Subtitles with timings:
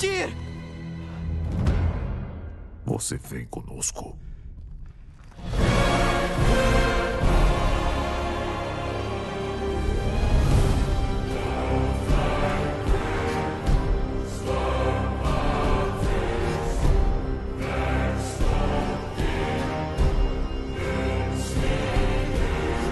[0.00, 0.34] partir!
[2.86, 4.16] Você vem conosco.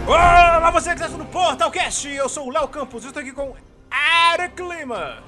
[0.06, 2.08] Olá, você que está no Portalcast!
[2.08, 3.54] Eu sou o Léo Campos, eu estou aqui com
[4.34, 5.22] Eric Lima.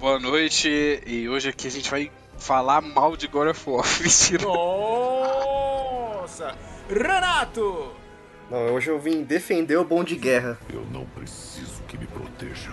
[0.00, 3.84] Boa noite, e hoje aqui a gente vai falar mal de God of War.
[4.00, 4.44] Mentira.
[4.44, 6.56] Nossa!
[6.88, 7.92] Renato!
[8.50, 10.58] Não, hoje eu vim defender o bom de guerra.
[10.72, 12.70] Eu não preciso que me proteja.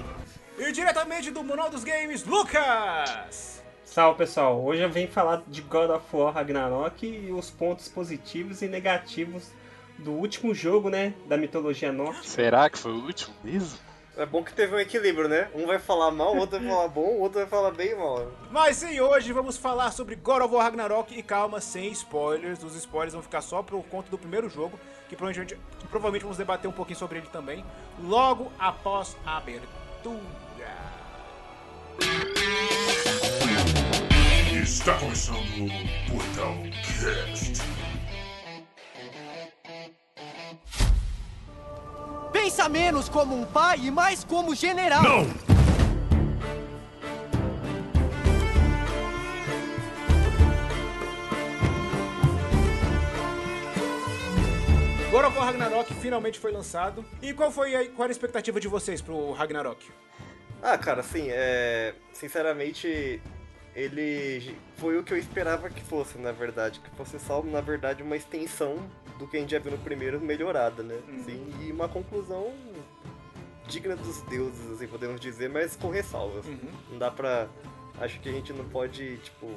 [0.58, 3.62] E diretamente do Manual dos Games, Lucas!
[3.84, 8.62] Salve pessoal, hoje eu venho falar de God of War Ragnarok e os pontos positivos
[8.62, 9.52] e negativos
[9.98, 12.24] do último jogo, né, da mitologia nórdica.
[12.24, 13.87] Será que foi o último mesmo?
[14.18, 15.48] É bom que teve um equilíbrio, né?
[15.54, 18.32] Um vai falar mal, o outro vai falar bom, o outro vai falar bem mal.
[18.50, 22.64] Mas sim, hoje vamos falar sobre God of War Ragnarok e calma, sem spoilers.
[22.64, 26.38] Os spoilers vão ficar só por conta do primeiro jogo, que provavelmente, que provavelmente vamos
[26.38, 27.64] debater um pouquinho sobre ele também,
[28.02, 29.68] logo após a abertura.
[34.64, 37.62] Está começando o Portal Cast.
[42.48, 45.04] Pensa menos como um pai e mais como general!
[45.04, 45.26] Não!
[55.12, 57.04] God of War Ragnarok finalmente foi lançado.
[57.22, 59.86] E qual foi a, qual era a expectativa de vocês pro Ragnarok?
[60.64, 61.96] Ah, cara, assim, é.
[62.14, 63.22] Sinceramente,
[63.78, 66.80] ele foi o que eu esperava que fosse, na verdade.
[66.80, 68.78] Que fosse só, na verdade, uma extensão
[69.20, 71.00] do que a gente já viu no primeiro melhorada, né?
[71.24, 72.52] Sim, e uma conclusão
[73.68, 76.46] digna dos deuses, assim, podemos dizer, mas com ressalvas.
[76.90, 77.48] Não dá pra.
[78.00, 79.48] Acho que a gente não pode, tipo.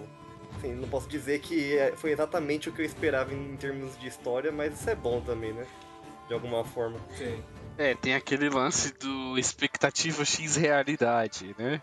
[0.56, 4.08] Assim, não posso dizer que é- foi exatamente o que eu esperava em termos de
[4.08, 5.64] história, mas isso é bom também, né?
[6.26, 6.98] De alguma forma.
[7.16, 7.42] Sim.
[7.78, 11.80] É, tem aquele lance do expectativa X realidade, né?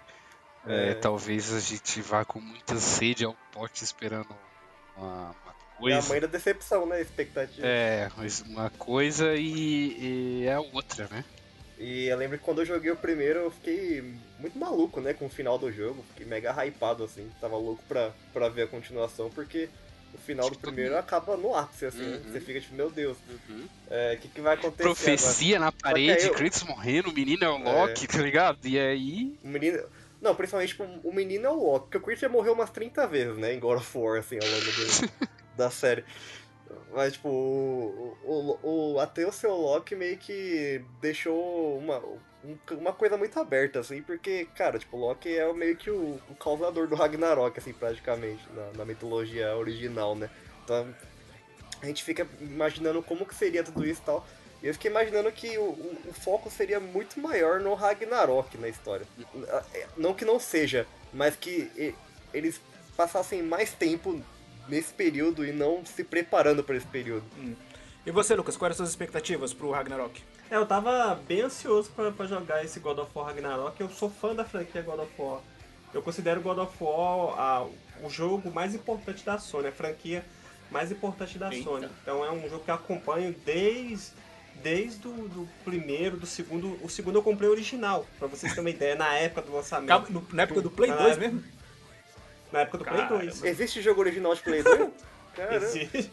[0.68, 0.94] É, É.
[0.96, 4.28] talvez a gente vá com muita sede ao pote esperando
[4.98, 6.10] uma, uma É a coisa.
[6.10, 7.02] mãe da decepção, né?
[7.02, 7.66] Expectativa.
[7.66, 11.24] É, mas uma coisa e, e é outra, né?
[11.80, 14.02] E eu lembro que quando eu joguei o primeiro, eu fiquei
[14.40, 16.04] muito maluco, né, com o final do jogo.
[16.10, 17.30] Fiquei mega hypado, assim.
[17.40, 19.70] Tava louco pra, pra ver a continuação, porque
[20.12, 22.00] o final do Tipo, primeiro acaba no ápice, assim.
[22.02, 22.18] né?
[22.26, 22.32] Uhum.
[22.32, 23.68] Você fica tipo, meu Deus, Uhum.
[24.16, 27.58] o que, que vai acontecer Profecia na parede, eu- Kratos morrendo, o menino é o
[27.60, 28.58] Loki, tá ligado?
[28.68, 29.38] E aí.
[29.38, 29.38] agora?
[29.44, 29.84] O menino...
[30.22, 33.06] Não, principalmente tipo, o menino é o Loki, porque o Chris já morreu umas 30
[33.08, 36.04] vezes, né, em God of War, assim, ao longo do- da série.
[36.94, 42.00] Mas, tipo, o, o, o, até o seu Loki meio que deixou uma,
[42.44, 46.20] um- uma coisa muito aberta, assim, porque, cara, tipo, o Loki é meio que o,
[46.30, 50.30] o causador do Ragnarok, assim, praticamente, na, na mitologia original, né?
[50.64, 50.94] Então,
[51.82, 54.28] a gente fica imaginando como que seria tudo isso e tal.
[54.62, 58.68] E eu fiquei imaginando que o, o, o foco seria muito maior no Ragnarok na
[58.68, 59.06] história.
[59.96, 61.94] Não que não seja, mas que
[62.34, 62.60] eles
[62.96, 64.22] passassem mais tempo
[64.68, 67.24] nesse período e não se preparando para esse período.
[68.06, 70.22] E você, Lucas, quais eram as suas expectativas pro Ragnarok?
[70.50, 74.10] É, eu tava bem ansioso pra, pra jogar esse God of War Ragnarok, eu sou
[74.10, 75.42] fã da franquia God of War.
[75.94, 77.68] Eu considero God of War a-
[78.02, 80.24] o jogo mais importante da Sony, a franquia
[80.72, 81.64] mais importante da Eita.
[81.64, 81.90] Sony.
[82.02, 84.12] Então é um jogo que eu acompanho desde,
[84.64, 86.78] desde o do primeiro, do segundo.
[86.84, 89.88] O segundo eu comprei original, pra vocês terem uma ideia, na época do lançamento.
[89.88, 91.44] Calma, no- na época do Play Na 2 época- mesmo?
[92.52, 93.18] Na época do Play Caramba.
[93.24, 93.44] 2.
[93.44, 94.90] Existe jogo original de Play 2?
[95.36, 95.66] Caramba.
[95.66, 96.12] Esse,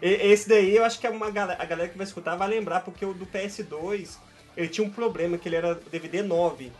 [0.00, 2.48] e- esse daí eu acho que é uma galera, a galera que vai escutar vai
[2.48, 4.16] lembrar, porque o do PS2
[4.56, 6.72] ele tinha um problema, que ele era DVD 9.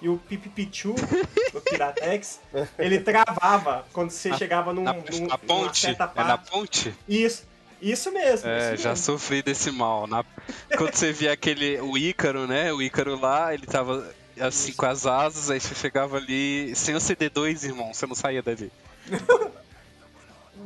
[0.00, 0.94] E o Pipipichu,
[1.52, 2.38] o Piratex,
[2.78, 5.80] ele travava quando você chegava num, Na, num, na numa ponte?
[5.80, 6.50] certa É na parte.
[6.52, 6.94] ponte?
[7.08, 7.44] Isso,
[7.80, 8.48] isso mesmo.
[8.48, 9.04] É, isso já mesmo.
[9.04, 10.06] sofri desse mal.
[10.06, 10.24] Na-
[10.76, 11.80] Quando você via aquele.
[11.80, 12.72] O Ícaro, né?
[12.72, 14.08] O Ícaro lá, ele tava
[14.40, 16.74] assim com as asas, aí você chegava ali.
[16.74, 18.70] Sem o CD2, irmão, você não saía dali.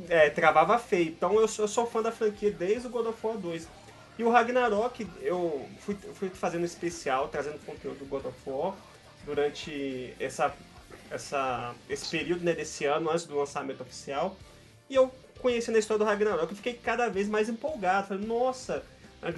[0.09, 1.09] É, travava feio.
[1.09, 3.69] Então eu sou, eu sou fã da franquia desde o God of War 2.
[4.19, 8.75] E o Ragnarok, eu fui, fui fazendo um especial, trazendo conteúdo do God of War
[9.25, 10.55] durante essa,
[11.11, 14.37] essa, esse período né, desse ano, antes do lançamento oficial.
[14.89, 15.13] E eu
[15.43, 18.09] conhecendo a história do Ragnarok, eu fiquei cada vez mais empolgado.
[18.09, 18.83] Falei, nossa,
[19.21, 19.29] a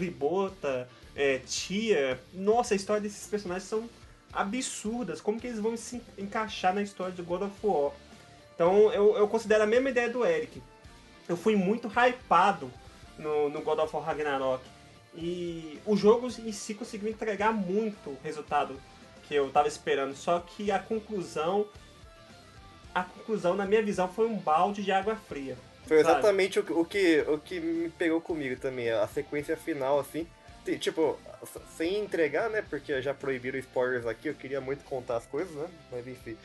[1.16, 3.88] é, Tia, nossa, a história desses personagens são
[4.32, 5.20] absurdas.
[5.20, 7.92] Como que eles vão se encaixar na história de God of War?
[8.54, 10.62] Então eu, eu considero a mesma ideia do Eric.
[11.28, 12.70] Eu fui muito hypado
[13.18, 14.62] no, no God of War Ragnarok.
[15.16, 18.78] E o jogo em si conseguiu entregar muito resultado
[19.26, 20.14] que eu tava esperando.
[20.14, 21.66] Só que a conclusão
[22.94, 25.58] a conclusão, na minha visão, foi um balde de água fria.
[25.86, 30.26] Foi exatamente o, o que, o que me pegou comigo também, a sequência final, assim.
[30.64, 31.18] Ti- Tipo,
[31.76, 32.62] sem entregar, né?
[32.62, 35.68] Porque já proibiram spoilers aqui, eu queria muito contar as coisas, né?
[35.92, 36.36] Mas enfim.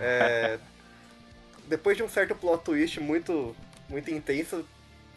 [0.00, 0.58] É,
[1.66, 3.56] depois de um certo plot twist muito,
[3.88, 4.64] muito intenso,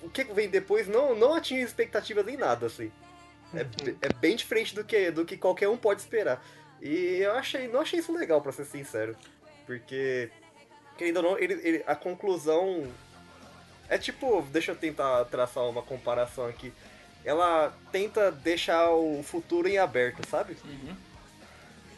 [0.02, 2.92] o que vem depois não, não atinge expectativas em nada, assim.
[3.54, 6.42] É, be- é bem diferente do que, do que qualquer um pode esperar.
[6.82, 9.18] E eu achei, não achei isso legal, pra ser sincero.
[9.66, 10.30] Porque,
[10.98, 12.84] querendo ou não, ele, ele- a conclusão
[13.90, 16.72] é tipo, deixa eu tentar traçar uma comparação aqui.
[17.26, 20.56] Ela tenta deixar o futuro em aberto, sabe?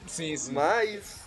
[0.07, 0.51] Sim, sim.
[0.53, 1.19] Mas.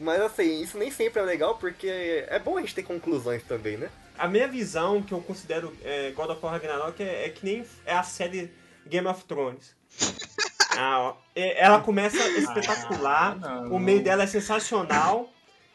[0.00, 3.76] Mas assim, isso nem sempre é legal porque é bom a gente ter conclusões também,
[3.76, 3.88] né?
[4.16, 7.64] A minha visão, que eu considero é, God of War Ragnarok, é, é que nem
[7.86, 8.52] é a série
[8.86, 9.74] Game of Thrones.
[10.80, 13.72] Ah, ó, é- ela começa espetacular, Ah, não.
[13.72, 15.28] o meio dela é sensacional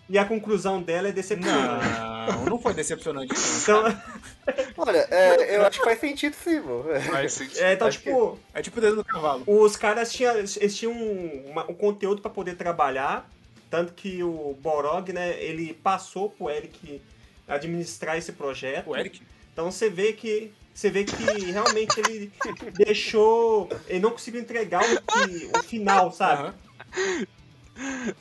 [0.08, 1.86] e a conclusão dela é decepcionante.
[2.32, 3.34] Não, não foi decepcionante.
[3.34, 3.88] não.
[3.90, 4.02] Então,
[4.78, 6.84] Olha, é, eu acho que faz sentido sim, pô.
[7.12, 7.60] Faz sentido.
[7.62, 9.44] é, então Acho que- tipo, É tipo o dedo no cavalo.
[9.48, 13.30] os caras tinham, eles tinham um, uma- um conteúdo pra poder trabalhar,
[13.70, 17.02] tanto que o Borog, né, ele passou pro Eric
[17.48, 18.90] administrar esse projeto.
[18.90, 19.22] O Eric.
[19.52, 21.14] Então você vê que você vê que
[21.52, 22.32] realmente ele
[22.76, 26.42] deixou, ele não conseguiu entregar o, que- o final, sabe?
[26.44, 26.54] Aham.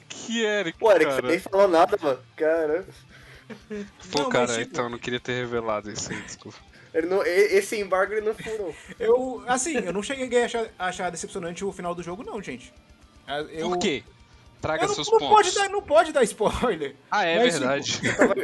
[0.08, 1.28] Que Eric, Pô, Eric, você cara.
[1.28, 2.18] nem falou nada, mano.
[2.36, 2.86] Cara.
[4.10, 6.58] Pô, Não, cara, mas, tipo- então eu não queria ter revelado isso aí, desculpa.
[6.94, 8.74] Ele não, esse embargo ele não furou.
[9.00, 12.42] Eu, assim, eu não cheguei a achar, a achar decepcionante o final do jogo, não,
[12.42, 12.72] gente.
[13.26, 14.02] Ah, Eu, Por quê?
[14.60, 15.34] Traga Eu não, seus não pontos.
[15.34, 16.94] pode dar, não pode dar spoiler.
[17.10, 18.00] Ah, é Mas, verdade.
[18.16, 18.34] Tava-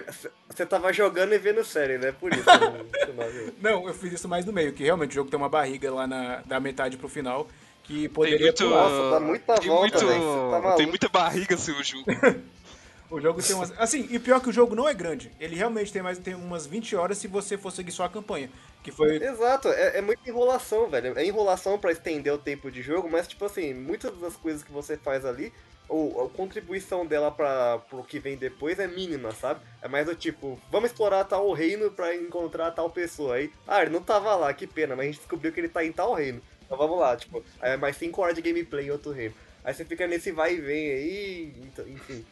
[0.48, 2.10] Você tava jogando e vendo série, né?
[2.10, 2.42] Por isso.
[2.42, 5.48] que você não eu fiz isso mais no meio, que realmente o jogo tem uma
[5.48, 7.46] barriga lá na, da metade pro final,
[7.84, 8.88] que poderia muito- pular.
[8.88, 10.20] Nossa, dá muita tem volta, muito.
[10.20, 12.04] Você tá tem muita barriga seu jogo.
[13.10, 13.72] O jogo tem umas.
[13.78, 15.30] Assim, e pior que o jogo não é grande.
[15.40, 18.50] Ele realmente tem mais tem umas 20 horas se você for seguir só a campanha.
[18.82, 19.16] Que foi.
[19.16, 21.18] Exato, é, é muita enrolação, velho.
[21.18, 24.70] É enrolação pra estender o tempo de jogo, mas, tipo assim, muitas das coisas que
[24.70, 25.52] você faz ali,
[25.88, 29.60] ou a contribuição dela para pro que vem depois é mínima, sabe?
[29.80, 33.36] É mais do tipo, vamos explorar tal reino pra encontrar tal pessoa.
[33.36, 35.84] Aí, ah, ele não tava lá, que pena, mas a gente descobriu que ele tá
[35.84, 36.42] em tal reino.
[36.64, 39.34] Então vamos lá, tipo, é mais 5 horas de gameplay em outro reino.
[39.68, 42.24] Aí você fica nesse vai e vem aí, então, enfim.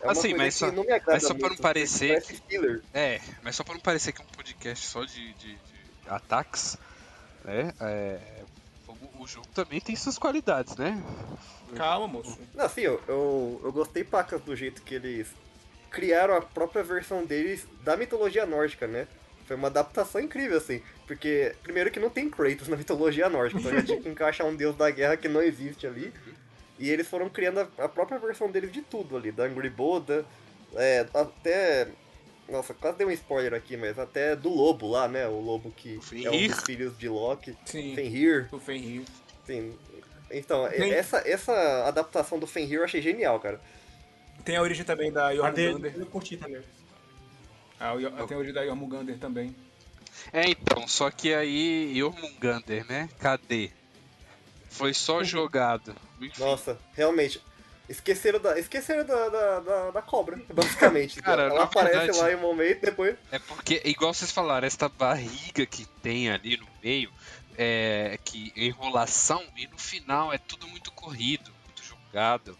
[0.00, 2.22] É uma Assim, coisa mas que só- não me agrada mas só pra não parecer.
[2.92, 5.58] É, mas só pra não parecer que é um podcast só de, de- de
[6.06, 6.76] ataques,
[7.44, 7.72] né?
[7.80, 8.18] É,
[8.86, 11.02] o, o jogo também tem suas qualidades, né?
[11.76, 12.38] Calma, moço.
[12.54, 15.28] Não, assim, eu, eu, eu gostei pacas do jeito que eles
[15.90, 19.06] criaram a própria versão deles da mitologia nórdica, né?
[19.46, 20.82] Foi uma adaptação incrível, assim.
[21.06, 24.54] Porque, primeiro que não tem Kratos na mitologia nórdica, então já tinha que encaixar um
[24.54, 26.12] deus da guerra que não existe ali.
[26.78, 30.24] E eles foram criando a, a própria versão deles de tudo ali, da Angry Boda,
[30.74, 31.88] é, até...
[32.48, 35.26] Nossa, quase dei um spoiler aqui, mas até do lobo lá, né?
[35.26, 37.56] O lobo que é um dos filhos de Loki.
[37.64, 37.94] Sim.
[37.94, 38.48] Fenrir.
[38.52, 39.04] O Fenrir.
[39.46, 39.74] Sim.
[40.30, 43.60] Então, Tem- essa, essa adaptação do Fenrir eu achei genial, cara.
[44.44, 45.92] Tem a origem também da Jormungandr.
[45.96, 46.62] eu curti também.
[47.78, 49.54] Ah, o tem a origem da Jormungandr também.
[50.32, 53.08] É, então, só que aí Jormungandr, né?
[53.18, 53.70] Cadê?
[54.72, 55.94] Foi só jogado.
[56.20, 57.40] Enfim, Nossa, realmente.
[57.88, 61.20] Esqueceram da, esqueceram da, da, da, da cobra, basicamente.
[61.22, 63.16] Cara, Ela aparece verdade- lá em um momento depois.
[63.30, 67.10] É porque, igual vocês falaram, esta barriga que tem ali no meio,
[67.58, 72.56] é que enrolação e no final é tudo muito corrido, muito jogado,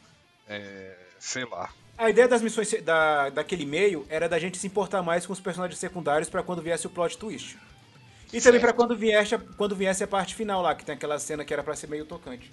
[0.49, 1.71] é, sei lá.
[1.97, 5.41] A ideia das missões da, daquele meio era da gente se importar mais com os
[5.41, 7.57] personagens secundários pra quando viesse o plot twist.
[8.33, 11.19] E também pra quando viesse, a- quando viesse a parte final lá, que tem aquela
[11.19, 12.51] cena que era pra ser meio tocante.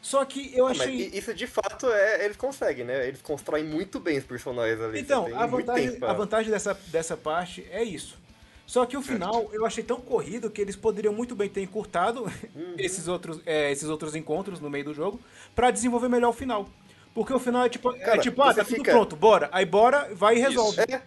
[0.00, 1.10] Só que eu Mas achei.
[1.14, 2.24] isso de fato é.
[2.24, 3.06] Eles conseguem, né?
[3.06, 5.00] Eles constroem muito bem os personagens ali.
[5.00, 8.20] Então, a vantagem, a vantagem dessa, dessa parte é isso.
[8.66, 12.22] Só que o final eu achei tão corrido que eles poderiam muito bem ter encurtado
[12.54, 12.74] Uhum.
[12.78, 15.20] esses, outros, é, esses outros encontros no meio do jogo
[15.54, 16.68] pra desenvolver melhor o final.
[17.14, 19.48] Porque o final é tipo, é Cara, tipo ah, tá tudo fica- pronto, bora.
[19.52, 20.80] Aí bora, vai e resolve.
[20.80, 21.02] É,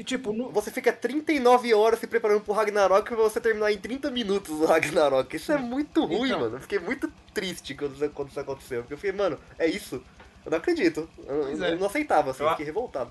[0.00, 3.76] E tipo, no- você fica 39 horas se preparando pro Ragnarok pra você terminar em
[3.76, 5.36] 30 minutos o Ragnarok.
[5.36, 6.40] Isso é muito ruim, Então.
[6.40, 6.56] mano.
[6.56, 8.80] Eu fiquei muito triste quando isso, quando isso aconteceu.
[8.80, 10.02] Porque eu fiquei, mano, é isso.
[10.44, 11.06] Eu não acredito.
[11.26, 11.76] Eu, eu é.
[11.76, 13.10] não aceitava, assim, Eu- fiquei revoltado.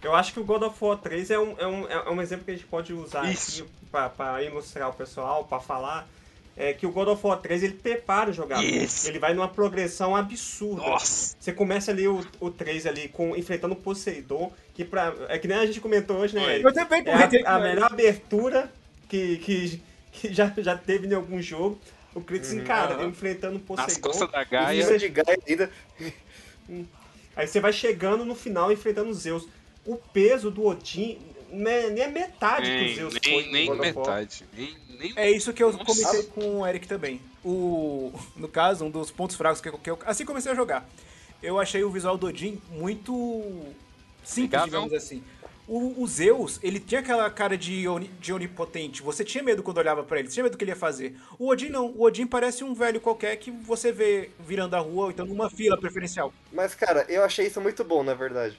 [0.00, 2.44] Eu acho que o God of War 3 é um, é um, é um exemplo
[2.44, 3.62] que a gente pode usar Isso.
[3.62, 6.06] aqui pra, pra ilustrar o pessoal, pra falar.
[6.56, 8.62] É que o God of War 3 ele prepara o jogador.
[8.64, 9.08] Isso.
[9.08, 10.82] Ele vai numa progressão absurda.
[10.82, 11.34] Nossa!
[11.40, 15.48] Você começa ali o, o 3 ali com, enfrentando o Poseidon, que pra, é que
[15.48, 16.44] nem a gente comentou hoje, né?
[16.54, 16.64] Eric?
[16.64, 17.68] Eu também É comentei a, a ele.
[17.70, 18.72] melhor abertura
[19.08, 19.82] que, que,
[20.12, 21.76] que já, já teve em algum jogo.
[22.14, 23.08] O Kratos encara, aham.
[23.08, 24.00] enfrentando o Poseidon.
[24.00, 24.84] costas da Gaia.
[24.84, 25.70] cima de Gaia ainda.
[27.36, 29.48] Aí você vai chegando no final enfrentando os Zeus.
[29.84, 31.18] o peso do Odin
[31.54, 34.44] não é nem a metade que o Nem, Zeus nem, foi nem metade.
[34.52, 35.84] Nem, nem É isso que eu Nossa.
[35.84, 37.20] comentei com o Eric também.
[37.44, 40.88] O, no caso, um dos pontos fracos que eu, que eu assim comecei a jogar.
[41.42, 43.72] Eu achei o visual do Odin muito
[44.24, 45.22] simples, digamos assim.
[45.66, 49.00] O, o Zeus, ele tinha aquela cara de, oni- de onipotente.
[49.02, 51.16] Você tinha medo quando olhava pra ele, você tinha medo do que ele ia fazer.
[51.38, 51.86] O Odin não.
[51.86, 55.48] O Odin parece um velho qualquer que você vê virando a rua ou então numa
[55.48, 56.32] fila preferencial.
[56.52, 58.58] Mas, cara, eu achei isso muito bom, na verdade.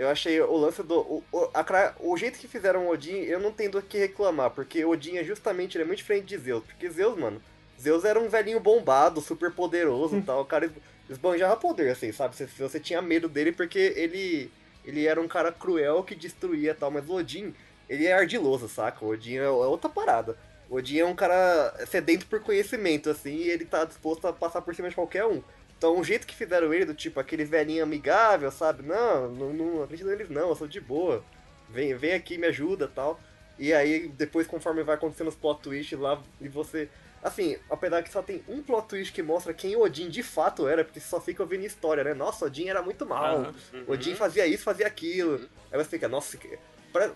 [0.00, 0.98] Eu achei o lance do.
[0.98, 4.48] O, o, a o jeito que fizeram o Odin, eu não tenho do que reclamar,
[4.50, 6.64] porque Odin é justamente ele é muito diferente de Zeus.
[6.64, 7.38] Porque Zeus, mano,
[7.78, 10.40] Zeus era um velhinho bombado, super poderoso e tal.
[10.40, 10.72] O cara es-
[11.10, 12.34] esbanjava poder, assim, sabe?
[12.34, 14.50] Você, você tinha medo dele porque ele.
[14.86, 17.54] Ele era um cara cruel que destruía e tal, mas o Odin,
[17.86, 19.04] ele é ardiloso, saca?
[19.04, 20.34] O Odin é, é outra parada.
[20.70, 24.62] O Odin é um cara sedento por conhecimento, assim, e ele tá disposto a passar
[24.62, 25.42] por cima de qualquer um.
[25.80, 28.82] Então, o jeito que fizeram ele, do tipo, aquele velhinho amigável, sabe?
[28.82, 31.24] Não, não, não acredito neles não, eu sou de boa.
[31.70, 33.18] Vem, vem aqui, me ajuda tal.
[33.58, 36.90] E aí, depois, conforme vai acontecendo os plot twists lá, e você...
[37.22, 40.84] Assim, apesar que só tem um plot twist que mostra quem Odin de fato era,
[40.84, 42.12] porque só fica ouvindo história, né?
[42.12, 43.38] Nossa, Odin era muito mal.
[43.38, 43.54] Aham.
[43.86, 45.48] Odin fazia isso, fazia aquilo.
[45.72, 46.38] Aí você fica, nossa,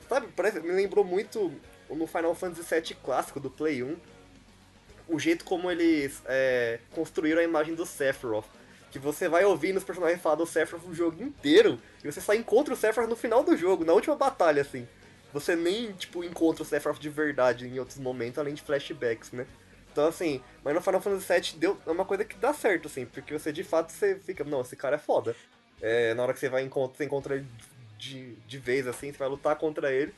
[0.09, 1.53] sabe, parece, me lembrou muito
[1.91, 3.95] no Final Fantasy VII clássico do Play 1,
[5.09, 8.47] o jeito como eles é, construíram a imagem do Sephiroth.
[8.91, 12.33] Que você vai ouvindo os personagens falar do Sephiroth o jogo inteiro, e você só
[12.35, 14.87] encontra o Sephiroth no final do jogo, na última batalha, assim.
[15.33, 19.47] Você nem, tipo, encontra o Sephiroth de verdade em outros momentos, além de flashbacks, né?
[19.91, 23.07] Então, assim, mas no Final Fantasy VII deu, é uma coisa que dá certo, assim,
[23.07, 25.37] porque você, de fato, você fica, não, esse cara é foda.
[25.81, 27.47] É, na hora que você vai encontrar, você encontra ele
[27.99, 30.13] de, de vez, assim, você vai lutar contra ele.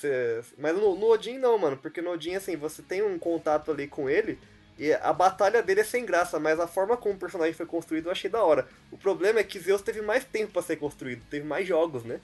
[0.00, 3.70] Você- mas no, no Odin não, mano, porque no Odin, assim, você tem um contato
[3.70, 4.38] ali com ele,
[4.78, 8.06] e a batalha dele é sem graça, mas a forma como o personagem foi construído
[8.06, 8.66] eu achei da hora.
[8.90, 12.18] O problema é que Zeus teve mais tempo pra ser construído, teve mais jogos, né?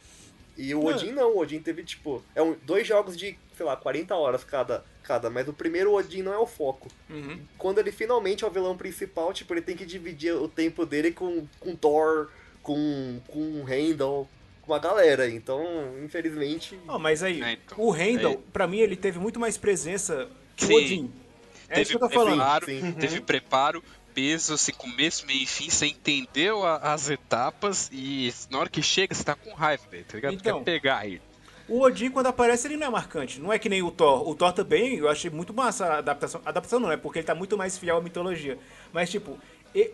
[0.57, 0.87] E o Não.
[0.87, 4.43] Odin não, o Odin teve, tipo, é um, dois jogos de, sei lá, 40 horas
[4.43, 6.89] cada, cada, mas o primeiro Odin não é o foco.
[7.11, 7.39] Uhum.
[7.59, 11.13] Quando ele finalmente é o vilão principal, tipo, ele tem que dividir o tempo dele
[11.13, 12.31] com, com Thor,
[12.63, 14.27] com, com Heimdall,
[14.67, 15.29] com a galera.
[15.31, 15.65] Então,
[16.05, 16.79] infelizmente.
[16.89, 17.79] Ó, mas aí, É, então.
[17.79, 18.39] o Randall, É.
[18.53, 20.75] pra mim, ele teve muito mais presença que o Sim.
[20.77, 21.13] Odin.
[21.69, 22.37] É isso que eu tô falando.
[22.37, 22.93] preparo, Sim.
[22.93, 28.59] teve preparo, peso, assim, começo, meio e fim, você entendeu a- as etapas e na
[28.61, 30.35] hora que chega você tá com raiva dele, tá ligado?
[30.35, 30.59] Então.
[30.59, 31.21] Quer pegar ele.
[31.69, 33.41] O Odin, quando aparece, ele não é marcante.
[33.41, 34.27] Não é que nem o Thor.
[34.29, 36.41] O Thor também, eu achei muito massa a adaptação.
[36.47, 38.57] A adaptação não é, porque ele tá muito mais fiel à mitologia.
[38.93, 39.37] Mas, tipo,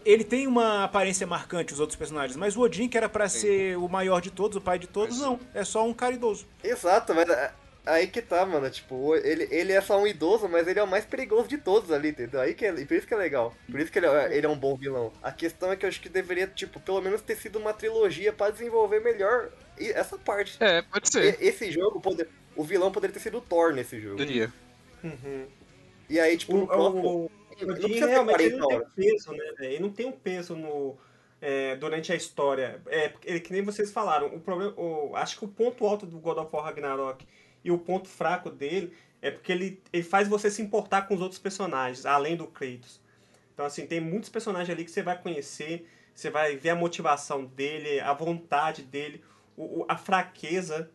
[0.04, 2.36] ele tem uma aparência marcante, os outros personagens.
[2.36, 5.18] Mas o Odin, que era pra ser o maior de todos, o pai de todos,
[5.18, 5.38] não.
[5.54, 6.46] É só um cara idoso.
[6.62, 7.52] Exato, mas é-
[7.84, 8.68] aí que tá, mano.
[8.70, 11.90] Tipo, ele, ele é só um idoso, mas ele é o mais perigoso de todos
[11.90, 12.40] ali, entendeu?
[12.40, 13.54] Aí que é, e por isso que é legal.
[13.70, 15.12] Por isso que ele é, ele é um bom vilão.
[15.22, 18.32] A questão é que eu acho que deveria, tipo, pelo menos ter sido uma trilogia
[18.32, 19.48] pra desenvolver melhor
[19.78, 20.56] essa parte.
[20.60, 21.40] É, pode ser.
[21.40, 24.16] E- Esse jogo, poder, o vilão poderia ter sido o Thor nesse jogo.
[24.18, 24.52] Poderia.
[25.02, 25.46] Uhum.
[26.08, 27.08] E aí, tipo, O, no próximo.
[27.08, 27.30] o, o
[27.66, 29.45] não ter realmente ele 40 não tem peso, né?
[29.61, 30.97] Ele não tem um peso no,
[31.40, 32.83] é, durante a história.
[32.87, 34.28] É, ele, que nem vocês falaram.
[34.35, 37.26] O problema, o, acho que o ponto alto do God of War Ragnarok
[37.64, 41.21] e o ponto fraco dele é porque ele, ele faz você se importar com os
[41.21, 43.00] outros personagens, além do Kratos.
[43.54, 47.45] Então, assim, tem muitos personagens ali que você vai conhecer, você vai ver a motivação
[47.45, 49.23] dele, a vontade dele,
[49.57, 50.90] o, o- a fraqueza.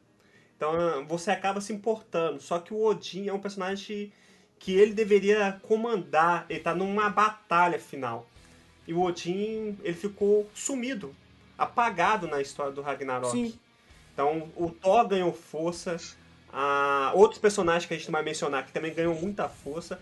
[0.56, 2.42] Então, você acaba se importando.
[2.42, 4.12] Só que o Odin é um personagem
[4.60, 8.28] que ele deveria comandar, ele tá numa batalha final.
[8.88, 11.14] E o Odin, ele ficou sumido,
[11.58, 13.32] apagado na história do Ragnarok.
[13.32, 13.54] Sim.
[14.14, 15.98] Então, o Thor ganhou força,
[16.52, 20.00] ah, outros personagens que a gente não vai mencionar que também ganhou muita força.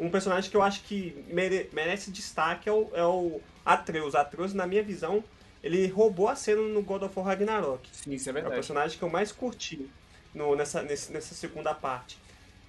[0.00, 4.14] Um personagem que eu acho que mere- merece destaque é o, é o Atreus.
[4.14, 5.22] Atreus, na minha visão,
[5.62, 7.88] ele roubou a cena no God of War Ragnarok.
[7.92, 8.54] Sim, isso é É o verdade.
[8.54, 9.90] personagem que eu mais curti
[10.32, 12.16] no- nessa, nessa segunda parte.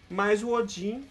[0.10, 1.06] Mas o Odin,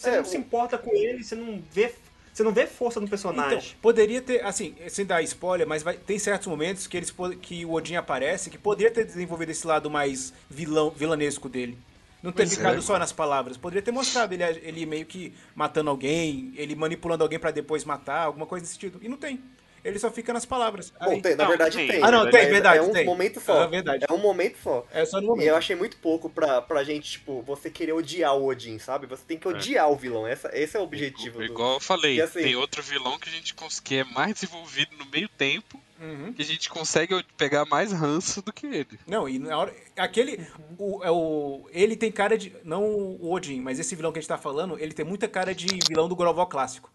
[0.00, 1.92] você É, não o- se importa com ele, você não vê,
[2.32, 3.58] você não vê força no personagem.
[3.58, 7.64] Então, poderia ter, assim, sem dar spoiler, mas vai- tem certos momentos que, eles, que
[7.64, 11.76] o Odin aparece que poderia ter desenvolvido esse lado mais vilão, vilanesco dele.
[12.22, 12.56] Não ter Pois é.
[12.56, 13.56] ficado só nas palavras.
[13.56, 18.24] Poderia ter mostrado ele, ele meio que matando alguém, ele manipulando alguém pra depois matar,
[18.24, 18.98] alguma coisa desse sentido.
[19.02, 19.40] E não tem.
[19.84, 20.92] Ele só fica nas palavras.
[21.00, 21.88] Bom, Aí- tem, na Não, verdade tem.
[21.88, 22.02] tem.
[22.02, 23.04] Ah, não, tem, é- verdade, É um tem.
[23.06, 23.62] momento só.
[23.62, 24.04] Ah, verdade.
[24.08, 24.86] É um momento só.
[24.92, 25.46] É só no E momento.
[25.48, 29.06] eu achei muito pouco pra, pra gente, tipo, você querer odiar o Odin, sabe?
[29.06, 30.26] Você tem que odiar o vilão.
[30.26, 31.38] Essa, esse é o objetivo.
[31.38, 34.04] do- Igual eu falei, E assim- tem outro vilão que a gente cons- que é
[34.04, 36.32] mais desenvolvido no meio tempo, Uhum.
[36.32, 38.98] que a gente consegue pegar mais ranço do que ele.
[39.06, 39.74] Não, e na hora.
[39.96, 40.46] Aquele.
[40.78, 42.52] O, é o, ele tem cara de.
[42.64, 45.54] Não o Odin, mas esse vilão que a gente tá falando, ele tem muita cara
[45.54, 46.90] de vilão do War clássico.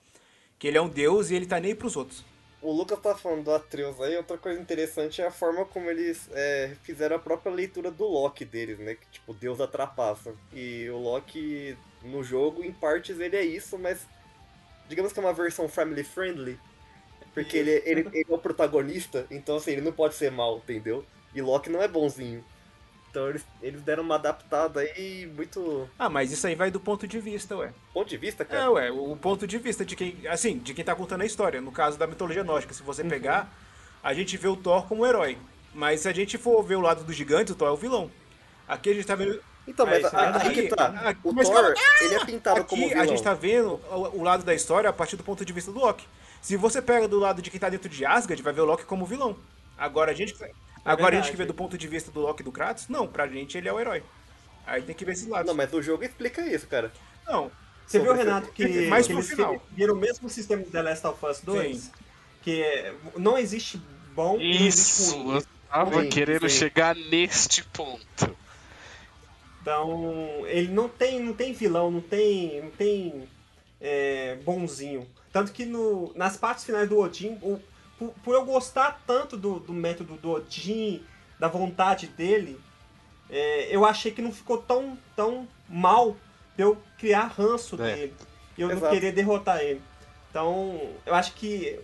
[0.58, 2.24] Que ele é um deus e ele tá nem aí pros outros.
[2.66, 6.28] O Lucas tá falando do Atreus aí, outra coisa interessante é a forma como eles
[6.34, 8.96] é, fizeram a própria leitura do Loki deles, né?
[8.96, 10.34] Que tipo, Deus atrapassa.
[10.52, 14.08] E o Loki no jogo, em partes, ele é isso, mas
[14.90, 16.60] digamos que é uma versão family friendly.
[17.36, 21.06] Porque ele, ele, ele é o protagonista, então assim, ele não pode ser mal, entendeu?
[21.36, 22.44] E Loki não é bonzinho.
[23.16, 25.90] Então eles, eles deram uma adaptada aí muito.
[25.98, 27.72] Ah, mas isso aí vai do ponto de vista, ué.
[27.94, 28.72] Ponto de vista, É, cara?
[28.72, 31.62] ué, o ponto de vista de quem, assim, de quem tá contando a história.
[31.62, 33.50] No caso da mitologia nórdica, se você pegar,
[34.04, 35.38] a gente vê o Thor como um herói.
[35.74, 38.12] Mas se a gente for ver o lado dos gigantes, o Thor é o vilão.
[38.68, 39.42] Aqui a gente tá vendo.
[39.66, 40.86] Então, mas É, isso é a- aí que tá.
[40.88, 43.04] Aqui- O mas Thor, ele é pintado como Aqui vilão.
[43.04, 45.72] a gente tá vendo o, o lado da história a partir do ponto de vista
[45.72, 46.06] do Loki.
[46.42, 48.84] Se você pega do lado de quem tá dentro de Asgard, vai ver o Loki
[48.84, 49.38] como vilão.
[49.78, 50.36] Agora a gente.
[50.86, 51.32] Agora a gente verdade.
[51.32, 53.68] que vê do ponto de vista do Loki e do Kratos, não, pra gente ele
[53.68, 54.04] é o herói.
[54.68, 55.46] Aí tem que ver esse lado.
[55.48, 56.92] Não, mas o jogo explica isso, cara.
[57.28, 57.52] Não,
[57.88, 59.62] Você viu, Renato, que, Mais que pro eles final.
[59.72, 61.78] viram o mesmo sistema de The Last of Us 2?
[61.78, 61.92] Sim.
[62.44, 63.82] Que é- não existe
[64.14, 65.36] bom e não existe Isso, ruim.
[65.38, 66.58] eu tava Sim, querendo sim.
[66.60, 68.36] chegar neste ponto.
[69.62, 73.28] Então, ele não tem, não tem vilão, não tem, não tem
[73.82, 75.08] é, bonzinho.
[75.34, 77.60] Tanto que no, nas partes finais do Odin, o-
[77.98, 81.04] por, por eu gostar tanto do, do método do Odin,
[81.40, 82.60] da vontade dele,
[83.30, 86.16] é, eu achei que não ficou tão, tão mal
[86.56, 87.96] de eu criar ranço É.
[87.96, 88.14] dele.
[88.58, 88.94] E eu não Exato.
[88.94, 89.82] querer derrotar ele.
[90.30, 91.80] Então, eu acho que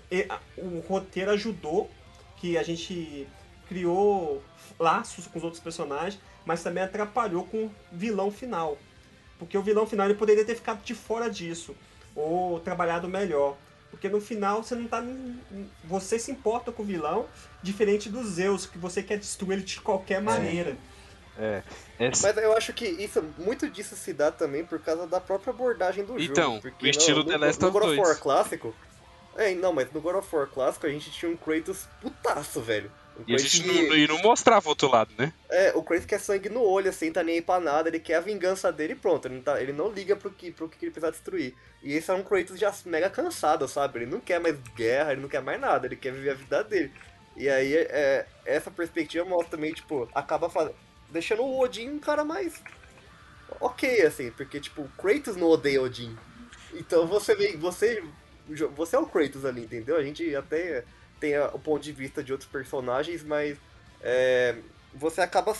[0.58, 1.89] o roteiro ajudou,
[2.38, 3.27] que a gente
[3.68, 4.41] criou
[4.80, 8.77] laços com os outros personagens, mas também atrapalhou com o vilão final.
[9.39, 11.75] Porque o vilão final ele poderia ter ficado de fora disso,
[12.15, 13.56] ou trabalhado melhor.
[13.91, 15.03] Porque no final você não tá.
[15.83, 17.27] Você se importa com o vilão,
[17.62, 20.75] diferente do Zeus, que você quer destruir ele de qualquer maneira.
[21.38, 21.62] É.
[22.00, 25.51] Essa- Mas eu acho que isso, muito disso se dá também por causa da própria
[25.51, 26.62] abordagem do Então, jogo.
[26.62, 28.19] porque o estilo no, The no, Last no of God of War 2.
[28.19, 28.75] clássico.
[29.36, 32.91] É, não, mas no God of War clássico a gente tinha um Kratos putaço, velho.
[33.27, 35.32] E a gente que- não, e não mostrava o outro lado, né?
[35.50, 38.15] É, o Kratos quer sangue no olho, assim, tá nem aí pra nada, ele quer
[38.15, 39.27] a vingança dele e pronto.
[39.27, 41.53] Ele não, tá, ele não liga pro que, pro que ele precisa destruir.
[41.83, 44.00] E esse é um Kratos já mega cansado, sabe?
[44.00, 46.64] Ele não quer mais guerra, ele não quer mais nada, ele quer viver a vida
[46.64, 46.92] dele.
[47.38, 50.75] E aí, é, essa perspectiva mostra também, tipo, acaba fazendo,
[51.09, 52.62] deixando o Odin um cara mais
[53.59, 56.18] ok, assim, porque, tipo, o Kratos não odeia Odin.
[56.74, 58.03] Então você vem, você,
[58.75, 59.96] você é o Kratos ali, entendeu?
[59.98, 60.83] A gente até
[61.22, 63.55] tem o ponto de vista de outros personagens, mas
[64.01, 64.55] é,
[64.94, 65.55] você acaba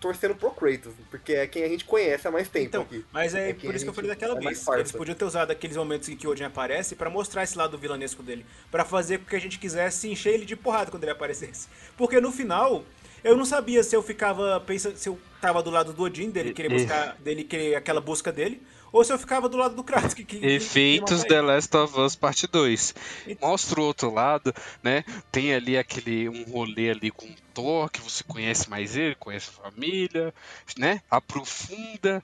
[0.00, 3.04] torcendo pro Kratos, porque é quem a gente conhece há mais tempo Então, aqui.
[3.12, 4.66] mas é, É por a isso que eu falei daquela é vez.
[4.68, 7.76] Eles podiam ter usado aqueles momentos em que o Odin aparece pra mostrar esse lado
[7.76, 8.44] vilanesco dele.
[8.70, 11.68] Pra fazer com que a gente quisesse encher ele de porrada quando ele aparecesse.
[11.96, 12.84] Porque no final,
[13.24, 16.52] eu não sabia se eu ficava pensando, se eu tava do lado do Odin, dele
[16.52, 18.62] querer buscar, dele querer aquela busca dele,
[18.96, 20.14] ou se eu ficava do lado do Kratos.
[20.14, 21.40] Que, que, Efeitos que The.
[21.42, 22.94] Last of Us Parte 2.
[23.26, 25.04] E- Mostra o outro lado, né?
[25.30, 29.50] Tem ali aquele um rolê ali com o Thor, que você conhece mais ele, conhece
[29.50, 30.34] a família,
[30.78, 31.00] né?
[31.10, 32.22] Aprofunda.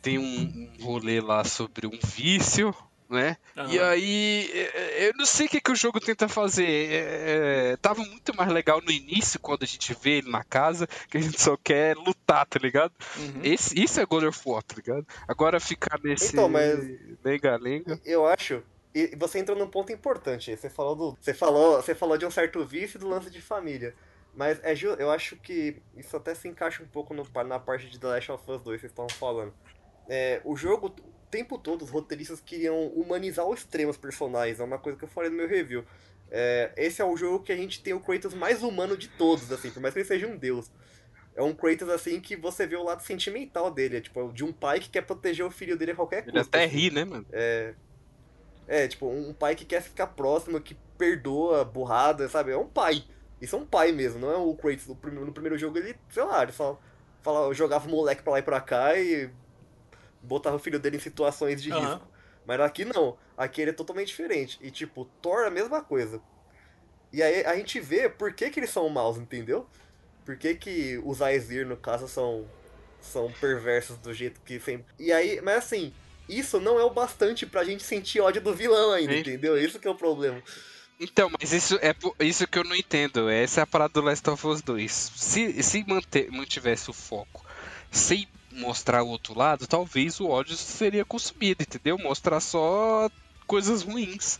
[0.00, 2.74] Tem um, um rolê lá sobre um vício,
[3.08, 3.36] né?
[3.68, 3.88] E Aham.
[3.90, 6.66] aí, é, é, eu não sei o que, que o jogo tenta fazer.
[6.66, 10.86] É, é, tava muito mais legal no início, quando a gente vê ele na casa,
[11.10, 12.92] que a gente só quer lutar, tá ligado?
[13.16, 13.40] Uhum.
[13.44, 15.06] Esse, isso é God of War, tá ligado?
[15.28, 16.78] Agora ficar nesse Então, mas-
[17.24, 18.00] lenga-lenga.
[18.04, 18.62] Eu acho.
[18.94, 20.56] E você entrou num ponto importante.
[20.56, 21.18] Você falou do.
[21.20, 23.94] Você falou, você falou de um certo vício e do lance de família.
[24.36, 27.88] Mas é ju- eu acho que isso até se encaixa um pouco no- na parte
[27.88, 29.52] de The Last of Us 2 que vocês estavam falando.
[30.08, 30.94] É, o jogo,
[31.34, 34.60] tempo todo, os roteiristas queriam humanizar ao extremo os personagens.
[34.60, 35.84] É uma coisa que eu falei no meu review.
[36.30, 39.50] É, esse é o jogo que a gente tem o Kratos mais humano de todos,
[39.50, 40.70] assim, por mais que ele seja um deus.
[41.34, 43.96] É um Kratos, assim, que você vê o lado sentimental dele.
[43.96, 46.48] É tipo, de um pai que quer proteger o filho dele a qualquer Ele custo.
[46.54, 46.76] até assim.
[46.76, 47.26] ri, né, mano?
[48.68, 52.52] É, tipo, um pai que quer ficar próximo, que perdoa burrada, sabe?
[52.52, 53.04] É um pai.
[53.40, 54.86] Isso é um pai mesmo, não é o Kratos.
[54.86, 56.80] No primeiro, no primeiro jogo ele, sei lá, ele só
[57.22, 59.28] fala, jogava o moleque pra lá e pra cá e
[60.24, 61.80] botava o filho dele em situações de Aham.
[61.80, 62.08] risco.
[62.46, 63.16] Mas aqui não.
[63.36, 64.58] Aqui ele é totalmente diferente.
[64.60, 66.20] E tipo, Thor é a mesma coisa.
[67.12, 69.66] E aí a gente vê por que, que eles são maus, entendeu?
[70.24, 72.46] Por que, que os Aesir, no caso, são,
[73.00, 74.86] são perversos do jeito que sempre.
[74.98, 75.92] E aí, mas assim,
[76.28, 79.56] isso não é o bastante pra gente sentir ódio do vilão ainda, entendeu?
[79.56, 80.42] Isso que é o problema.
[80.98, 83.28] Então, mas isso é isso que eu não entendo.
[83.28, 84.92] Essa é a parada do Last of Us 2.
[84.92, 87.44] Se, se manter, mantivesse o foco
[87.90, 91.98] sem mostrar o outro lado, talvez o ódio seria consumido, entendeu?
[91.98, 93.10] Mostrar só
[93.46, 94.38] coisas ruins.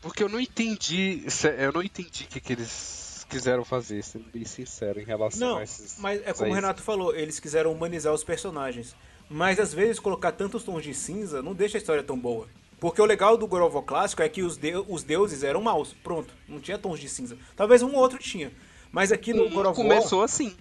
[0.00, 1.24] Porque eu não entendi.
[1.58, 5.56] Eu não entendi o que, que eles quiseram fazer, sendo bem sincero, em relação Não,
[5.58, 5.96] a esses.
[5.98, 8.94] mas é como o Renato falou, eles quiseram humanizar os personagens.
[9.30, 12.46] Mas às vezes colocar tantos tons de cinza não deixa a história tão boa.
[12.78, 15.94] Porque o legal do War clássico é que os, deu- os deuses eram maus.
[16.02, 17.38] Pronto, não tinha tons de cinza.
[17.56, 18.52] Talvez um ou outro tinha.
[18.90, 20.54] Mas aqui no of War, Começou assim.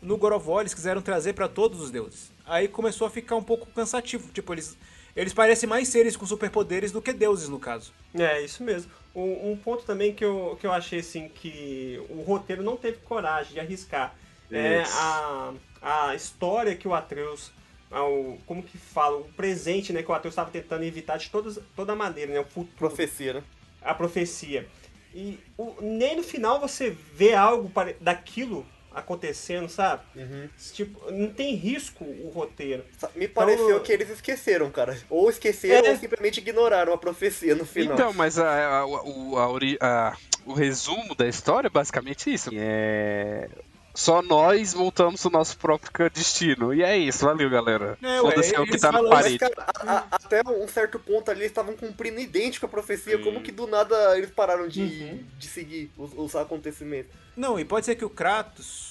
[0.00, 2.30] No God of War eles quiseram trazer pra todos os deuses.
[2.46, 4.30] Aí começou a ficar um pouco cansativo.
[4.32, 4.76] Tipo, eles,
[5.14, 7.92] eles parecem mais seres com superpoderes do que deuses, no caso.
[8.14, 8.90] É, isso mesmo.
[9.14, 12.98] Um, um ponto também que eu, que eu achei assim que o roteiro não teve
[12.98, 14.14] coragem de arriscar
[14.50, 17.52] é a, a história que o Atreus,
[17.90, 21.58] ao, como que fala, o presente né, que o Atreus estava tentando evitar de todas,
[21.76, 23.42] toda maneira, né, o futuro, Profecia, né?
[23.82, 24.66] a profecia.
[25.14, 28.66] E o, nem no final você vê algo daquilo
[28.98, 30.02] acontecendo, sabe?
[30.16, 30.48] Uhum.
[30.72, 32.84] Tipo, não tem risco o roteiro.
[33.14, 34.98] Me pareceu Então- que eles esqueceram, cara.
[35.08, 35.90] Ou esqueceram É.
[35.92, 37.94] ou simplesmente ignoraram a profecia no final.
[37.94, 39.36] Então, mas a, a- o-
[39.80, 42.50] a o resumo da história é basicamente isso.
[42.54, 43.48] É.
[43.94, 46.72] Só nós montamos o nosso próprio destino.
[46.72, 47.98] E é isso, valeu, galera.
[48.00, 49.38] É, Foda-se é o que tá na falam- Mas, parede.
[49.38, 53.18] cara, a- a- até um certo ponto ali eles estavam cumprindo idêntico a profecia.
[53.18, 55.24] Como que do nada eles pararam de, Uhum.
[55.36, 57.10] de seguir os, os acontecimentos?
[57.36, 58.87] Não, e pode ser que o Kratos.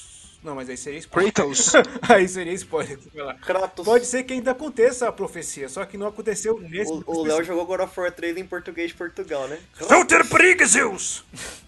[0.47, 1.33] Não, mas aí seria spoiler.
[1.33, 1.73] Kratos.
[2.07, 2.97] aí seria spoiler.
[3.45, 3.83] Kratos.
[3.83, 6.89] Pode ser que ainda aconteça a profecia, só que não aconteceu nesse.
[6.89, 9.60] O, o Léo jogou God of War 3 em português de Portugal, né?
[9.89, 11.25] Não ter perigo, Zeus!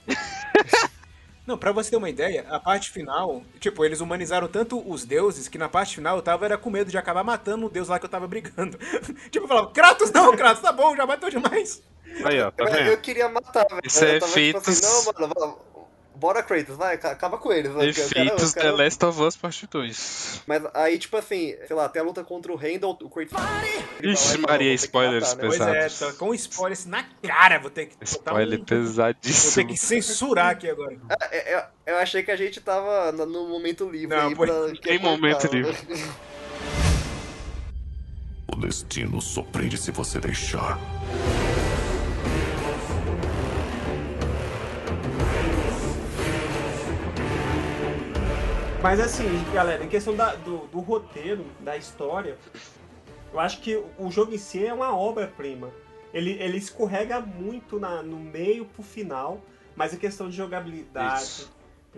[1.45, 5.47] Não, pra você ter uma ideia, a parte final, tipo, eles humanizaram tanto os deuses
[5.47, 7.97] que na parte final eu tava era com medo de acabar matando o deus lá
[7.97, 8.77] que eu tava brigando.
[9.31, 11.81] tipo, eu falava, Kratos não, Kratos, tá bom, já matou demais.
[12.23, 12.89] Aí, ó, tá vendo?
[12.89, 13.81] eu queria matar, velho.
[13.83, 15.59] Isso eu é tava tipo assim, efeitos- não, mano,
[16.19, 17.71] bora Kratos, vai, ca- acaba com eles.
[17.75, 20.41] Efeitos eu quero- The Last of Us Part 2.
[20.45, 23.33] Mas aí, tipo assim, sei lá, tem a luta contra o Randall, o Kratos...
[24.01, 25.47] ele Ixi, Maria, spoilers matar, né?
[25.47, 25.99] Pois é, Pesados.
[25.99, 27.95] tá com spoiler assim na cara, vou ter que.
[28.03, 29.67] Spoiler um- Vou ter pesadíssimo.
[29.67, 30.95] que censurar aqui agora.
[31.31, 34.71] É, é, Eu achei que a gente tava no- momento livre Não, aí pra...
[34.75, 35.55] que Tem momento cortar.
[35.55, 35.77] livre.
[38.51, 40.77] O destino surpreende se você deixar.
[48.81, 52.37] Mas assim, galera, em questão da- do, do roteiro, da história,
[53.33, 55.69] eu acho que o jogo em si é uma obra-prima.
[56.13, 59.41] Ele, ele escorrega muito na- no meio pro final,
[59.75, 61.51] mas em questão de jogabilidade, Isso.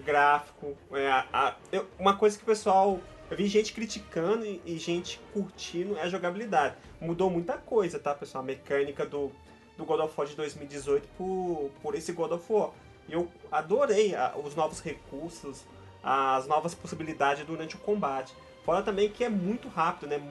[0.04, 3.00] gráfico, é, a- a- eu- uma coisa que o pessoal.
[3.30, 6.76] Eu vi gente criticando e, e gente curtindo é a jogabilidade.
[7.00, 8.44] Mudou muita coisa, tá, pessoal?
[8.44, 9.32] A mecânica do,
[9.78, 12.72] do God of War de 2018 por, por esse God of War.
[13.08, 15.64] E eu adorei a- os novos recursos,
[16.04, 18.34] as novas possibilidades durante o combate.
[18.64, 20.22] Fora também que é muito rápido, né?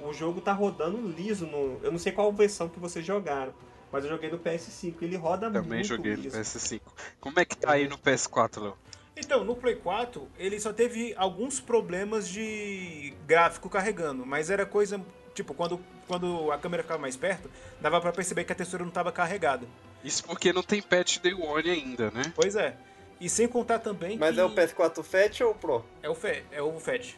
[0.00, 1.80] O jogo tá rodando liso no.
[1.82, 3.52] Eu não sei qual versão que vocês jogaram,
[3.90, 4.94] mas eu joguei no PS5.
[5.00, 6.38] Ele roda Também muito joguei no liso.
[6.38, 6.80] PS5.
[7.20, 8.76] Como é que tá aí no PS4, Léo?
[9.16, 15.00] Então, no Play 4, ele só teve alguns problemas de gráfico carregando, mas era coisa.
[15.34, 18.90] Tipo, quando, quando a câmera ficava mais perto, dava pra perceber que a textura não
[18.90, 19.66] tava carregada.
[20.04, 22.32] Isso porque não tem patch Day One ainda, né?
[22.34, 22.76] Pois é.
[23.20, 25.84] E sem contar também Mas que é o PS4 Fat ou o Pro?
[26.02, 26.42] é o, fe...
[26.52, 27.14] é o FAT.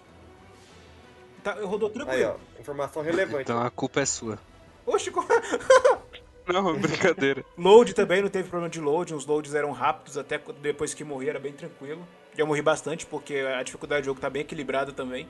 [1.42, 2.40] Tá, rodou Aí, tranquilo.
[2.56, 3.42] ó, informação relevante.
[3.42, 4.38] Então a culpa é sua.
[4.86, 5.24] Oxe, co-
[6.46, 7.44] Não, brincadeira.
[7.58, 11.28] load também, não teve problema de load, os loads eram rápidos, até depois que morri
[11.28, 12.06] era bem tranquilo.
[12.36, 15.28] Eu morri bastante, porque a dificuldade do jogo tá bem equilibrada também.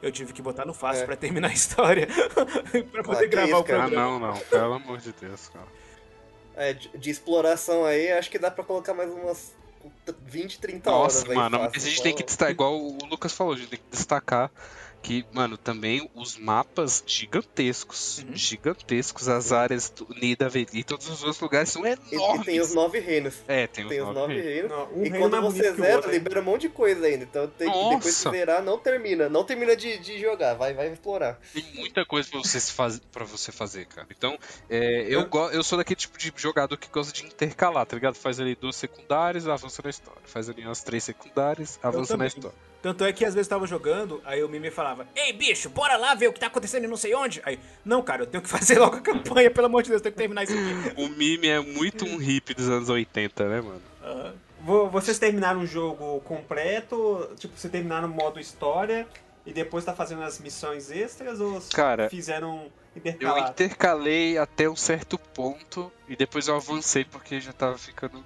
[0.00, 1.06] Eu tive que botar no fácil É.
[1.06, 2.06] pra terminar a história,
[2.92, 3.78] pra poder que gravar isso, o cara.
[3.84, 4.10] Ah, programa.
[4.10, 4.36] não, não.
[4.38, 5.66] Pelo amor de Deus, cara.
[6.54, 9.56] É, de, de exploração aí, acho que dá pra colocar mais umas
[10.26, 13.32] 20, 30 horas Nossa, mano, fácil, mas a gente tem que destacar, igual o Lucas
[13.32, 14.50] falou, a gente tem que destacar
[15.02, 18.34] que, mano, também os mapas gigantescos, Uhum.
[18.34, 22.42] gigantescos, as áreas do Nidavellir e todos os outros lugares são enormes.
[22.42, 23.34] e tem os nove reinos.
[23.46, 24.18] É, tem os Tem os nove.
[24.20, 24.52] nove reinos.
[24.52, 24.70] reinos.
[24.70, 26.18] Não, um e reino quando mais você zera, outro, hein?
[26.18, 27.24] libera um monte de coisa ainda.
[27.24, 29.28] Então tem que depois que zerar, não termina.
[29.28, 31.38] Não termina de, de jogar, vai, vai explorar.
[31.54, 32.98] Tem muita coisa pra você, faz...
[32.98, 34.06] pra você fazer, cara.
[34.10, 34.36] Então,
[34.68, 35.48] é, eu, Eu- go...
[35.50, 38.16] eu sou daquele tipo de jogador que gosta de intercalar, tá ligado?
[38.16, 40.20] Faz ali duas secundárias, avança na história.
[40.24, 42.56] Faz ali umas três secundárias, avança na história.
[42.80, 45.96] Tanto é que às vezes eu tava jogando, aí o Mimi falava, Ei, bicho, bora
[45.96, 47.40] lá ver o que tá acontecendo em não sei onde.
[47.44, 50.04] Aí, não, cara, eu tenho que fazer logo a campanha, pelo amor de Deus, eu
[50.04, 51.00] tenho que terminar isso aqui.
[51.02, 53.82] O mime é muito um hippie dos anos 80, né, mano?
[54.90, 57.30] Vocês terminaram o jogo completo?
[57.36, 59.06] Tipo, você terminaram o modo história
[59.46, 62.64] e depois tá fazendo as missões extras ou Cara, fizeram
[62.94, 63.50] Eu intercalado?
[63.50, 68.24] intercalei até um certo ponto e depois eu avancei porque já tava ficando.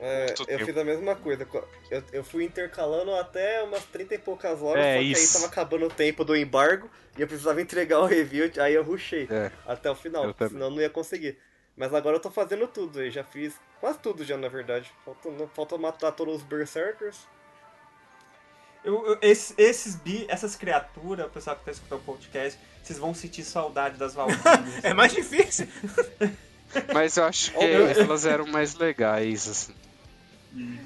[0.00, 0.64] É, Muito eu tempo.
[0.66, 1.46] fiz a mesma coisa.
[1.90, 5.36] Eu, eu fui intercalando até umas 30 e poucas horas, É, só que isso.
[5.36, 8.82] aí tava acabando o tempo do embargo e eu precisava entregar o review, aí eu
[8.84, 11.36] rushei É, até o final, eu senão eu não ia conseguir.
[11.76, 14.90] Mas agora eu tô fazendo tudo, eu já fiz quase tudo já, na verdade.
[15.04, 17.16] Falta, falta matar todos os Berserkers.
[18.84, 22.98] Eu, eu- esse- esses bi, essas criaturas, o pessoal que tá escutando o podcast, vocês
[22.98, 24.44] vão sentir saudade das Valkyrias.
[24.84, 25.66] É mais difícil.
[26.94, 27.64] Mas eu acho que
[28.00, 29.74] elas eram mais legais, assim.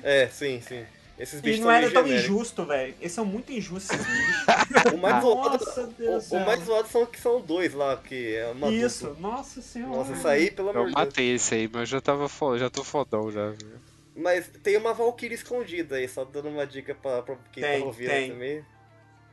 [0.03, 0.85] É, sim, sim.
[1.19, 2.25] Esses E bichos não são era tão genéricos.
[2.31, 2.95] injusto, velho.
[3.01, 4.45] Eles são muito injustos, esses bichos.
[4.95, 7.97] O mais zoado, Nossa, Deus do o, o mais zoado são que são dois lá,
[7.97, 9.31] que é uma Isso, dupla.
[9.31, 9.97] nossa senhora.
[9.97, 11.07] Nossa, isso aí, pelo amor Eu de Deus.
[11.07, 12.59] matei esse aí, mas eu já tava fo...
[12.59, 13.51] já tô fodão já.
[13.51, 13.69] viu?
[14.17, 17.87] Mas tem uma Valkyrie escondida aí, só dando uma dica pra, pra quem Tem, tá
[17.87, 18.31] ouvindo tem.
[18.31, 18.65] também.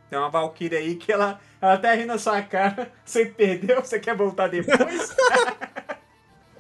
[0.10, 2.92] Tem uma Valkyria aí que ela, ela até ri na sua cara.
[3.06, 5.10] Você perdeu, você quer voltar depois?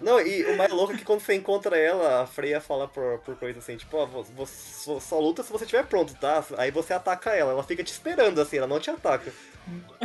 [0.01, 3.19] Não, e o mais louco é que quando você encontra ela, a Freya fala por,
[3.19, 6.43] por coisa assim, tipo, ó, você só, só luta se você estiver pronto, tá?
[6.57, 9.31] Aí você ataca ela, ela fica te esperando assim, ela não te ataca.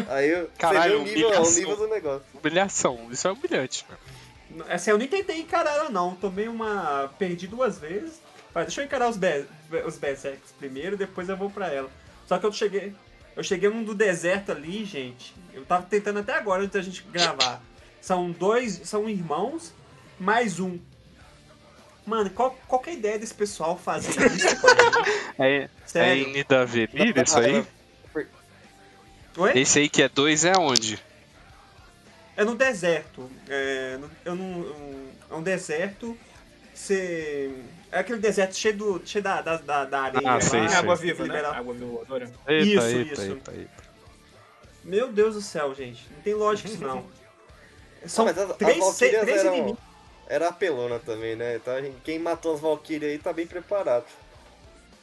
[0.09, 2.27] Aí Caralho, você vê o nível, o nível do negócio.
[2.35, 4.67] Humilhação, isso é humilhante, mano.
[4.71, 6.15] assim, eu nem tentei encarar ela não.
[6.15, 7.11] Tomei uma.
[7.19, 8.21] Perdi duas vezes.
[8.55, 9.47] Mas deixa eu encarar os, Be
[9.85, 11.91] os Berserks primeiro, depois eu vou pra ela.
[12.27, 12.95] Só que eu cheguei.
[13.35, 15.35] Eu cheguei num do deserto ali, gente.
[15.53, 17.61] Eu tava tentando até agora antes da gente gravar.
[18.01, 18.81] São dois.
[18.85, 19.73] São irmãos,
[20.19, 20.79] mais um.
[22.07, 24.47] Mano, qual, qual que é a ideia desse pessoal fazer isso?
[25.39, 26.29] É, é Sério?
[26.29, 27.67] em Nidavellir isso aí?
[29.37, 29.59] Oi?
[29.59, 31.03] Esse aí que é dois é onde?
[32.37, 33.29] É no deserto.
[33.49, 36.17] É, no- eu não, um- é um deserto.
[36.73, 37.53] Você.
[37.91, 40.23] É aquele deserto cheio, do, cheio da, da, da, da areia.
[40.31, 40.77] Ah, sei, É sei.
[40.79, 41.35] água viva, né?
[41.35, 42.25] liberar- Água viva voadora.
[42.49, 43.23] Isso, eita, isso.
[43.23, 43.85] eita, eita.
[44.85, 46.07] Meu Deus do céu, gente.
[46.15, 47.05] Não tem lógica isso não.
[48.07, 49.81] São mas as- as três, se- três eram- inimigos.
[50.29, 51.57] Era apelona também, né?
[51.57, 54.07] Então quem matou as Valkyrias aí tá bem preparado.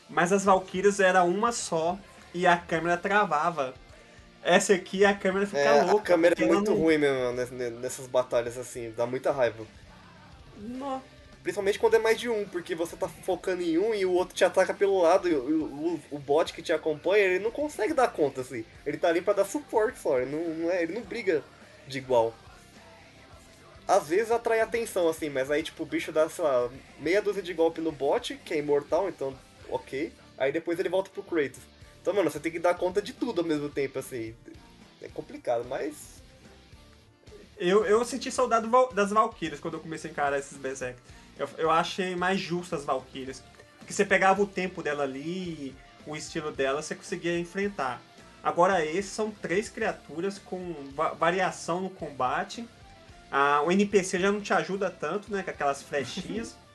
[0.10, 1.98] Mas as Valkyrias era uma só
[2.34, 3.74] e a câmera travava.
[4.44, 6.02] Essa aqui a câmera fica É, louca.
[6.02, 9.64] a câmera é muito não- ruim mesmo ness- nessas batalhas assim, dá muita raiva.
[10.58, 11.02] Não.
[11.44, 14.36] Principalmente quando é mais de um, porque você tá focando em um e o outro
[14.36, 17.94] te ataca pelo lado e o, o, o bot que te acompanha, ele não consegue
[17.94, 18.64] dar conta, assim.
[18.86, 21.44] Ele tá ali pra dar suporte só, ele não, não é, ele não briga
[21.88, 22.34] de igual.
[23.92, 27.44] Às vezes atrai atenção, assim, mas aí tipo o bicho dá, sei lá, meia dúzia
[27.44, 29.36] de golpe no bot, que é imortal, então
[29.70, 30.14] ok.
[30.38, 31.60] Aí depois ele volta pro Kratos.
[32.02, 34.34] Então, mano, você tem que dar conta de tudo ao mesmo tempo, assim.
[35.02, 36.22] É complicado, mas.
[37.58, 40.98] Eu, eu senti saudade das Valkyrias quando eu comecei a encarar esses Berserk.
[41.38, 43.44] Eu, eu achei mais justo as Valkyrias.
[43.78, 45.76] Porque você pegava o tempo dela ali,
[46.08, 48.02] o estilo dela, você conseguia enfrentar.
[48.42, 52.68] Agora esses são três criaturas com va- variação no combate.
[53.32, 55.42] Ah, o NPC já não te ajuda tanto, né?
[55.44, 56.56] Com aquelas flechinhas.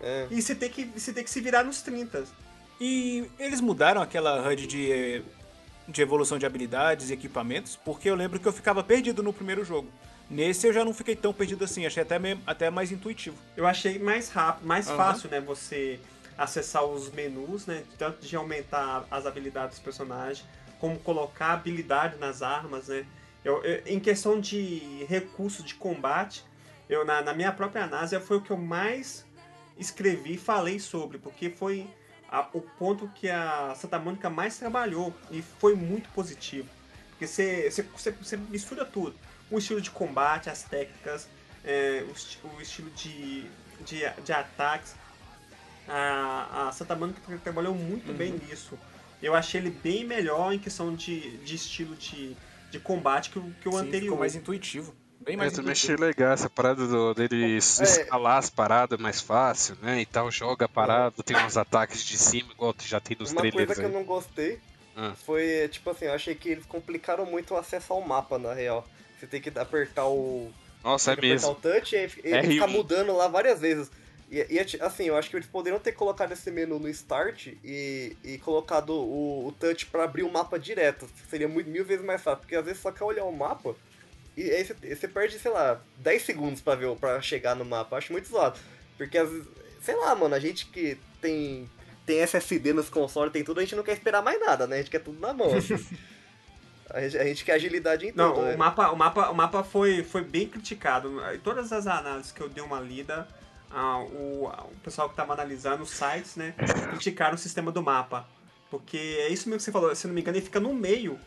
[0.00, 0.28] É.
[0.30, 2.22] e você tem, que, você tem que se virar nos 30.
[2.80, 5.22] E eles mudaram aquela HUD de,
[5.88, 9.64] de evolução de habilidades e equipamentos, porque eu lembro que eu ficava perdido no primeiro
[9.64, 9.88] jogo.
[10.30, 13.36] Nesse eu já não fiquei tão perdido assim, achei até, me- até mais intuitivo.
[13.56, 14.96] Eu achei mais rápido, mais Aham.
[14.96, 15.40] fácil, né?
[15.40, 15.98] Você
[16.36, 17.82] acessar os menus, né?
[17.98, 20.44] Tanto de aumentar as habilidades dos personagens,
[20.78, 23.04] como colocar habilidade nas armas, né?
[23.48, 26.44] Eu, eu- em questão de recursos de combate,
[26.86, 29.24] eu na, na minha própria análise foi o que eu mais
[29.78, 31.88] escrevi e falei sobre, porque foi
[32.30, 36.68] a- o ponto que a Santa Mônica mais trabalhou e foi muito positivo.
[37.10, 39.14] Porque você, você, mistura tudo.
[39.50, 41.26] O estilo de combate, as técnicas,
[41.64, 43.44] é, o, o estilo de,
[43.80, 44.94] de, de ataques.
[45.88, 48.78] A, a Santa Mônica tra- trabalhou muito bem nisso.
[49.22, 52.36] Eu achei ele bem melhor em questão de, de estilo de,
[52.70, 54.02] de combate que o, que o Sim, anterior.
[54.02, 54.94] ficou mais intuitivo.
[55.20, 56.06] Bem mais Eu também achei intuitivo.
[56.20, 57.56] legal essa parada do, dele É.
[57.58, 60.00] escalar as paradas mais fácil, né?
[60.00, 63.40] E tal, joga a parada, tem uns ataques de cima, igual já tem nos Uma
[63.42, 63.94] coisa trailers que eu aí.
[63.94, 64.58] não gostei
[64.96, 65.12] Ah.
[65.26, 68.86] foi, tipo assim, eu achei que eles complicaram muito o acesso ao mapa, na real.
[69.18, 70.50] Você tem que apertar o.
[70.84, 71.50] Nossa, é mesmo.
[71.50, 72.52] o touch e aí ele R1.
[72.52, 73.90] fica mudando lá várias vezes.
[74.30, 78.16] E, e, assim, eu acho que eles poderiam ter colocado esse menu no start e,
[78.22, 81.08] e colocado o, o touch pra abrir o mapa direto.
[81.30, 83.74] Seria muito, mil vezes mais fácil, porque às vezes só quer olhar o mapa
[84.38, 87.94] e aí você, perde, sei lá, 10 segundos pra, ver, pra chegar no mapa.
[87.96, 88.56] Eu acho muito zoado.
[88.96, 89.48] Porque às vezes,
[89.82, 91.68] sei lá, mano, a gente que tem,
[92.06, 94.76] tem SSD nos consoles, tem tudo, a gente não quer esperar mais nada, né?
[94.76, 95.56] A gente quer tudo na mão.
[95.56, 95.74] assim.
[96.88, 98.46] a, gente, a gente quer agilidade em Não, tudo.
[98.46, 98.54] né?
[98.54, 101.20] o mapa, o mapa, o mapa foi, foi bem criticado.
[101.34, 103.26] Em todas as análises que eu dei uma lida,
[103.70, 106.54] ah, o, o pessoal que estava analisando os sites, né,
[106.90, 108.26] criticaram o sistema do mapa.
[108.70, 111.18] Porque é isso mesmo que você falou, se não me engano, ele fica no meio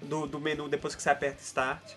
[0.00, 1.92] do, do menu depois que você aperta Start.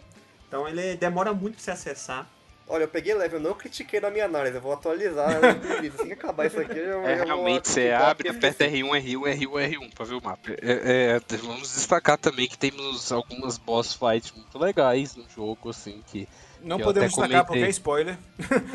[0.47, 2.27] Então ele demora muito pra você acessar.
[2.69, 5.51] Olha, eu peguei leve, eu não critiquei na minha análise, eu vou atualizar né.
[5.87, 9.37] Assim que acabar isso aqui, eu, É, eu vou realmente, você abre, aperta R1, R1,
[9.37, 10.51] R1, R1 pra ver o mapa.
[10.61, 16.03] É, é, vamos destacar também que temos algumas boss fights muito legais no jogo, assim,
[16.07, 16.27] que...
[16.61, 17.45] Não podemos destacar comentei.
[17.45, 18.17] porque é spoiler.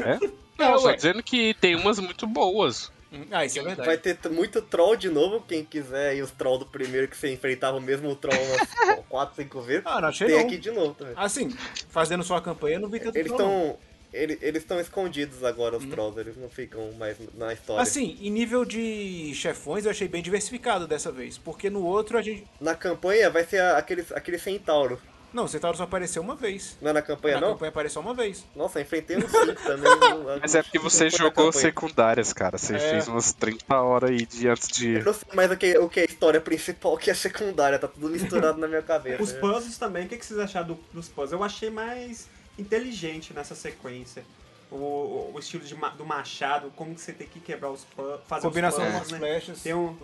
[0.07, 0.19] É?
[0.71, 2.91] Não, só dizendo que tem umas muito boas.
[3.13, 3.87] Hum, Ah, isso é verdade.
[3.87, 7.31] Vai ter muito troll de novo, quem quiser aí os troll do primeiro que você
[7.33, 9.83] enfrentava o mesmo troll umas 4, 5 vezes.
[9.85, 10.47] Ah, não achei Tem não.
[10.47, 11.13] aqui de novo também.
[11.17, 11.51] Assim,
[11.91, 13.77] fazendo sua campanha, não vi tanto Eles estão.
[14.15, 17.83] Ele, eles estão escondidos agora, os trolls, eles não ficam mais na história.
[17.83, 21.39] Assim, em nível de chefões, eu achei bem diversificado dessa vez.
[21.39, 22.45] Porque no outro a gente.
[22.61, 25.01] Na campanha vai ser aquele, aquele centauro.
[25.33, 26.77] Não, o Centauro só apareceu uma vez.
[26.81, 27.53] Não é na campanha, na não?
[27.55, 28.45] campanha apareceu uma vez.
[28.55, 29.99] Nossa, enfrentei um cinco também.
[29.99, 32.59] não- Mas é porque você na jogou secundárias, cara.
[32.59, 32.79] Você É.
[32.79, 34.95] fez umas 30 horas aí de antes de.
[34.99, 37.15] Eu não sei mais o que, o que é a história principal, o que é
[37.15, 39.23] secundária, tá tudo misturado na minha cabeça.
[39.23, 41.33] Os puzzles também, o que que vocês acharam do- dos puzzles?
[41.33, 44.25] Eu achei mais inteligente nessa sequência.
[44.71, 48.47] O, o- estilo de do machado, como que você tem que quebrar os puzzles, fazer
[48.47, 49.29] Combinação os com puzzles, as né?
[49.41, 49.63] flechas.
[49.63, 49.97] Tem um,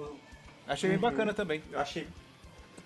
[0.67, 1.03] Achei bem Uhum.
[1.03, 1.62] bacana também.
[1.73, 2.07] eu achei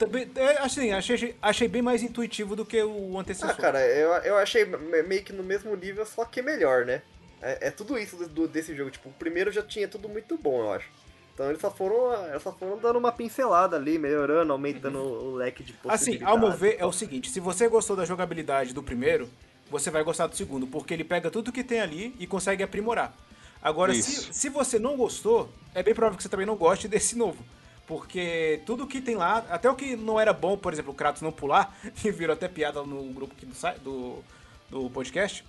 [0.07, 3.51] Também, é, assim, achei, achei bem mais intuitivo do que o antecessor.
[3.51, 7.03] Ah, cara, eu, eu achei me- meio que no mesmo nível, só que melhor, né?
[7.41, 8.91] É, é tudo isso do, do- desse jogo.
[8.91, 10.89] Tipo, o primeiro já tinha tudo muito bom, eu acho.
[11.35, 15.35] Então eles só foram, eles só foram dando uma pincelada ali, melhorando, aumentando o, o
[15.35, 16.29] leque de Assim, possibilidades.
[16.33, 19.29] ao meu ver, é o seguinte: se você gostou da jogabilidade do primeiro,
[19.71, 23.17] você vai gostar do segundo, porque ele pega tudo que tem ali e consegue aprimorar.
[23.63, 27.17] Agora, se, se você não gostou, é bem provável que você também não goste desse
[27.17, 27.43] novo.
[27.87, 31.23] Porque tudo que tem lá, até o que não era bom, por exemplo, o Kratos
[31.23, 34.25] não pular, que virou até piada no grupo aqui do, do,
[34.71, 35.45] do podcast,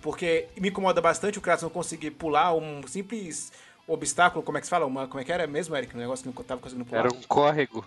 [0.00, 3.52] porque me incomoda bastante o Kratos não conseguir pular um simples
[3.86, 4.86] obstáculo, como é que se fala?
[4.86, 5.94] Uma, como é que era mesmo, Eric?
[5.94, 7.00] Um negócio que não tava conseguindo pular.
[7.00, 7.84] Era um córrego.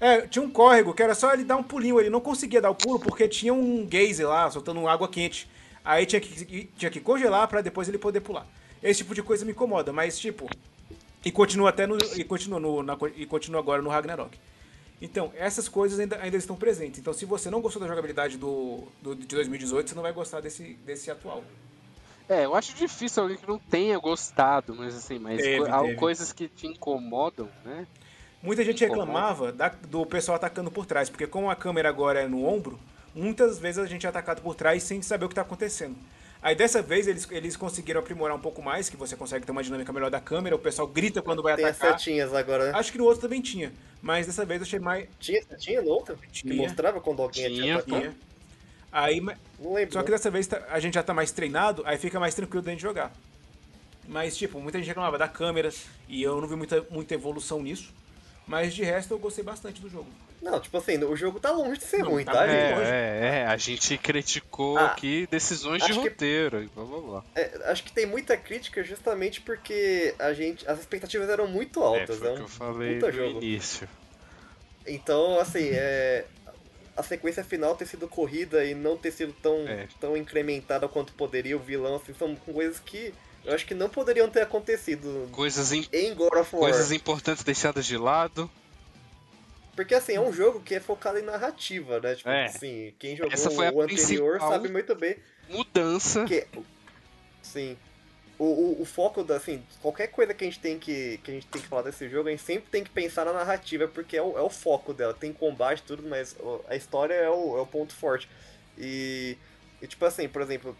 [0.00, 2.00] É, tinha um córrego que era só ele dar um pulinho.
[2.00, 5.48] Ele não conseguia dar o pulo porque tinha um geyser lá, soltando água quente.
[5.84, 8.46] Aí tinha que, tinha que congelar pra depois ele poder pular.
[8.82, 10.48] Esse tipo de coisa me incomoda, mas tipo.
[11.24, 11.96] E continua até no.
[12.16, 14.38] E continua, no, na- e continua agora no Ragnarok.
[15.02, 17.00] Então, essas coisas ainda, ainda estão presentes.
[17.00, 20.40] Então, se você não gostou da jogabilidade do, do, de 2018, você não vai gostar
[20.40, 21.42] desse, desse atual.
[22.28, 25.82] É, eu acho difícil alguém que não tenha gostado, mas assim, mas Teve, co- há
[25.82, 25.94] teve.
[25.96, 27.86] coisas que te incomodam, né?
[28.42, 29.06] Muita gente Incomoda.
[29.06, 32.78] reclamava da- do pessoal atacando por trás, porque como a câmera agora é no ombro,
[33.14, 35.96] muitas vezes a gente é atacado por trás sem saber o que está acontecendo.
[36.44, 39.62] Aí dessa vez eles, eles conseguiram aprimorar um pouco mais, que você consegue ter uma
[39.62, 41.98] dinâmica melhor da câmera, o pessoal grita quando vai Tem as atacar.
[41.98, 42.78] setinhas agora, né?
[42.78, 45.08] Acho que no outro também tinha, mas dessa vez eu achei mais.
[45.18, 46.18] Tinha setinha no outro?
[46.18, 46.54] Que Tinha.
[46.54, 47.98] mostrava quando alguém Tinha, tinha atacado?
[47.98, 48.14] Tinha.
[48.92, 49.20] Aí,
[49.58, 49.94] Não lembro.
[49.94, 52.62] só que dessa vez tá- a gente já tá mais treinado, aí fica mais tranquilo
[52.62, 53.10] da gente jogar.
[54.06, 55.70] Mas, tipo, muita gente reclamava da câmera,
[56.06, 57.90] e eu não vi muita, muita evolução nisso.
[58.46, 60.06] Mas de resto eu gostei bastante do jogo.
[60.42, 62.52] Não, tipo assim, o jogo tá longe de ser Não, ruim, tá tá, longe.
[62.52, 66.84] É, é, é, a gente criticou Ah, aqui decisões de acho que- roteiro e blá
[66.84, 67.24] blá blá.
[67.34, 71.84] É, acho que tem muita crítica justamente porque a gente, as expectativas eram muito É,
[71.86, 72.18] altas.
[72.18, 73.42] foi é o que eu falei puta no jogo.
[73.42, 73.88] início.
[74.86, 76.26] Então, assim, é,
[76.94, 79.88] a sequência final ter sido corrida e não ter sido tão, É.
[79.98, 84.28] tão incrementada quanto poderia o vilão, assim, são coisas que eu acho que não poderiam
[84.28, 86.70] ter acontecido Coisas, im- em God of War.
[86.70, 88.50] coisas importantes deixadas de lado.
[89.76, 92.14] Porque, assim, é um jogo que é focado em narrativa, né?
[92.14, 92.44] Tipo, É.
[92.44, 93.32] assim, quem jogou
[93.74, 95.16] o anterior sabe muito bem
[95.48, 96.24] Mudança.
[96.26, 96.46] que...
[97.42, 97.76] Sim.
[98.38, 101.34] O, o, o foco da, assim, qualquer coisa que a gente tem que que a
[101.34, 104.16] gente tem que falar desse jogo, a gente sempre tem que pensar na narrativa, porque
[104.16, 105.14] é o, é o foco dela.
[105.14, 106.34] Tem combate e tudo, mas
[106.68, 108.28] a história é o, é o ponto forte.
[108.76, 109.36] E,
[109.80, 110.76] e, tipo assim, por exemplo,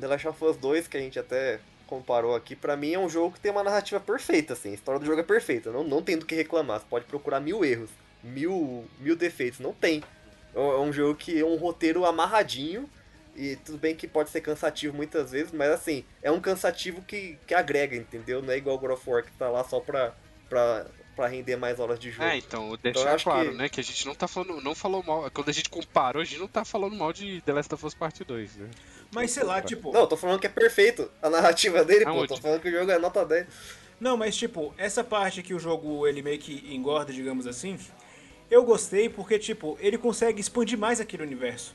[0.00, 3.08] The Last of Us 2, que a gente até comparou aqui, pra mim é um
[3.08, 4.70] jogo que tem uma narrativa perfeita, assim.
[4.70, 6.78] A história do jogo é perfeita, não, não tem do que reclamar.
[6.80, 7.90] Você pode procurar mil erros,
[8.22, 10.02] mil, mil defeitos, não tem.
[10.54, 12.88] É é um jogo que é um roteiro amarradinho,
[13.36, 17.38] e tudo bem que pode ser cansativo muitas vezes, mas assim, é um cansativo que,
[17.46, 18.42] que agrega, entendeu?
[18.42, 20.12] Não é igual o God of War que tá lá só pra,
[20.48, 22.24] pra, pra render mais horas de jogo.
[22.28, 24.74] É, então, eu deixar acho claro, que- né, que a gente não tá falando, não
[24.74, 27.72] falou mal, quando a gente comparou, a gente não tá falando mal de The Last
[27.74, 28.68] of Us Part 2, né?
[29.12, 29.92] Mas sei lá, tipo.
[29.92, 32.10] Não, eu tô falando que é perfeito a narrativa dele, pô.
[32.10, 32.28] Aonde?
[32.28, 33.46] Tô falando que o jogo é nota 10.
[34.00, 37.78] Não, mas tipo, essa parte que o jogo ele meio que engorda, digamos assim,
[38.50, 41.74] eu gostei porque, tipo, ele consegue expandir mais aquele universo.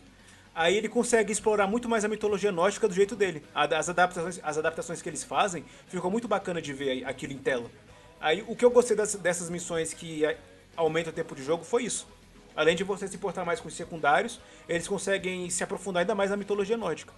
[0.56, 3.44] Aí ele consegue explorar muito mais a mitologia nórdica do jeito dele.
[3.54, 7.70] As adaptações, as adaptações que eles fazem, ficou muito bacana de ver aquilo em tela.
[8.22, 10.36] Aí o que eu gostei das- dessas missões que a-
[10.78, 12.08] aumentam o tempo de jogo foi isso.
[12.56, 16.30] Além de você se importar mais com os secundários, eles conseguem se aprofundar ainda mais
[16.30, 17.12] na mitologia nórdica.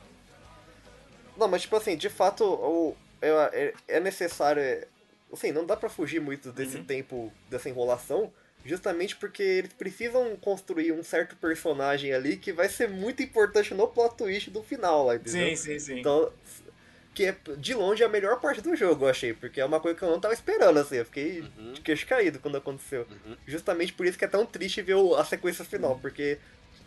[1.38, 4.62] Não, mas tipo assim, de fato, o, é, é necessário.
[4.62, 4.88] é-
[5.34, 8.32] Assim, não dá pra fugir muito desse tempo, dessa enrolação,
[8.64, 13.88] justamente porque eles precisam construir um certo personagem ali que vai ser muito importante no
[13.88, 15.48] plot twist do final lá, entendeu?
[15.50, 16.00] Sim, sim, sim.
[16.00, 16.32] Então,
[17.14, 19.98] que é de longe a melhor parte do jogo, eu achei, porque é uma coisa
[19.98, 23.06] que eu não tava esperando, assim, eu fiquei de queixo caído quando aconteceu.
[23.46, 26.38] Justamente por isso que é tão triste ver o- a sequência final, porque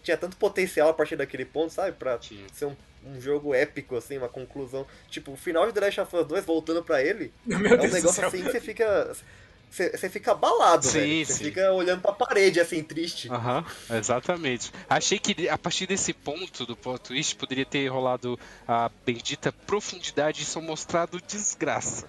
[0.03, 1.93] tinha tanto potencial a partir daquele ponto, sabe?
[1.99, 2.47] Pra Tinha.
[2.53, 4.87] ser um um jogo épico, assim, uma conclusão.
[5.11, 7.79] Tipo, o final de The Last of Us 2, voltando pra ele, Meu é um
[7.79, 9.17] Deus negócio assim que você fica.
[9.71, 11.27] Você, você fica abalado, Sim, velho.
[11.27, 11.45] Você sim.
[11.45, 13.31] fica olhando pra parede, assim, triste.
[13.31, 14.73] Aham, exatamente.
[14.89, 20.43] Achei que a partir desse ponto do plot twist poderia ter rolado a bendita profundidade
[20.43, 22.09] e só mostrado desgraça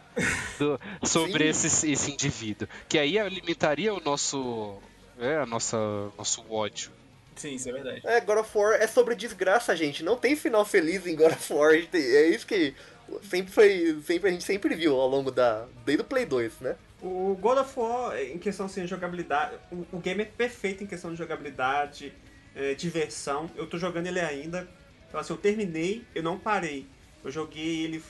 [0.57, 2.65] do- sobre esse, esse indivíduo.
[2.87, 4.77] Que aí alimentaria o nosso.
[5.19, 5.77] É, a nossa,
[6.17, 6.91] nosso ódio.
[7.39, 8.01] Sim, isso é verdade.
[8.03, 10.03] É, God of War é sobre desgraça, gente.
[10.03, 11.73] Não tem final feliz em God of War.
[11.73, 12.75] É isso que
[13.23, 13.97] sempre foi.
[14.05, 15.65] Sempre, a gente sempre viu ao longo da.
[15.85, 16.75] Desde o Play 2, né?
[17.01, 20.87] O God of War, em questão assim, de jogabilidade, o, o game é perfeito em
[20.87, 22.11] questão de jogabilidade,
[22.53, 23.49] é, diversão.
[23.55, 24.67] Eu tô jogando ele ainda.
[25.07, 26.85] Então, assim, eu terminei, eu não parei.
[27.23, 28.03] Eu joguei ele,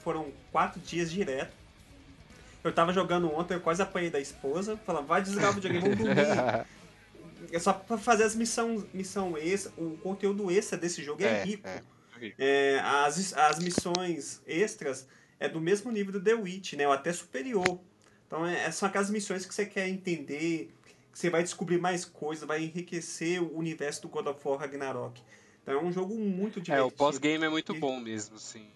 [0.00, 1.52] foram quatro dias direto.
[2.64, 5.98] Eu tava jogando ontem, eu quase apanhei da esposa, falando, vai desligar o videogame, vamos
[5.98, 6.66] dormir.
[7.52, 11.42] É só pra fazer as missões missão extra, o conteúdo extra desse jogo é, É,
[11.44, 11.68] rico.
[11.68, 11.82] é.
[12.38, 15.06] É, as, as missões extras
[15.38, 16.86] é do mesmo nível do The Witch, né?
[16.86, 17.80] Ou até superior.
[18.26, 20.72] Então é, são aquelas missões que você quer entender,
[21.12, 25.20] que você vai descobrir mais coisas, vai enriquecer o universo do God of War Ragnarok.
[25.62, 26.86] Então é um jogo muito É, divertido.
[26.86, 28.68] o pós-game é muito E- bom mesmo, sim.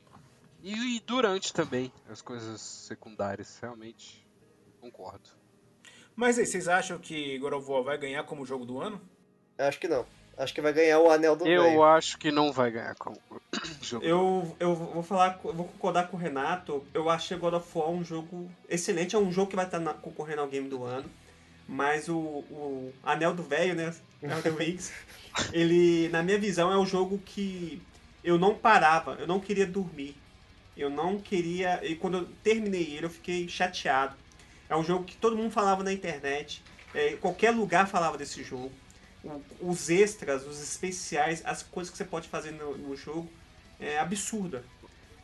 [0.62, 4.26] E, e durante também, as coisas secundárias, realmente.
[4.80, 5.28] Concordo.
[6.16, 9.00] Mas aí, vocês acham que God of War vai ganhar como jogo do ano?
[9.58, 10.04] Acho que não.
[10.36, 11.82] Acho que vai ganhar o Anel do Eu Velho.
[11.84, 13.16] acho que não vai ganhar como
[13.82, 14.04] jogo.
[14.04, 16.84] Eu, eu vou falar, eu vou concordar com o Renato.
[16.92, 19.14] Eu achei God of War um jogo excelente.
[19.14, 21.08] É um jogo que vai estar na- concorrendo ao game do ano.
[21.68, 23.94] Mas o, o Anel do Velho, né?
[24.22, 24.92] Elden Rings,
[25.52, 27.80] ele, na minha visão, é um jogo que
[28.22, 30.16] eu não parava, eu não queria dormir.
[30.76, 31.80] Eu não queria.
[31.86, 34.16] E quando eu terminei ele, eu fiquei chateado.
[34.68, 36.62] É um jogo que todo mundo falava na internet.
[36.94, 38.70] é, qualquer lugar falava desse jogo.
[39.24, 43.28] O- os extras, os especiais, as coisas que você pode fazer no, no jogo
[43.80, 44.64] é absurda.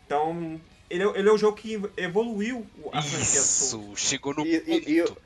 [0.05, 3.25] Então, ele é, ele é um jogo que evoluiu a franquia.
[3.41, 5.17] Isso, chegou no E- e- ponto.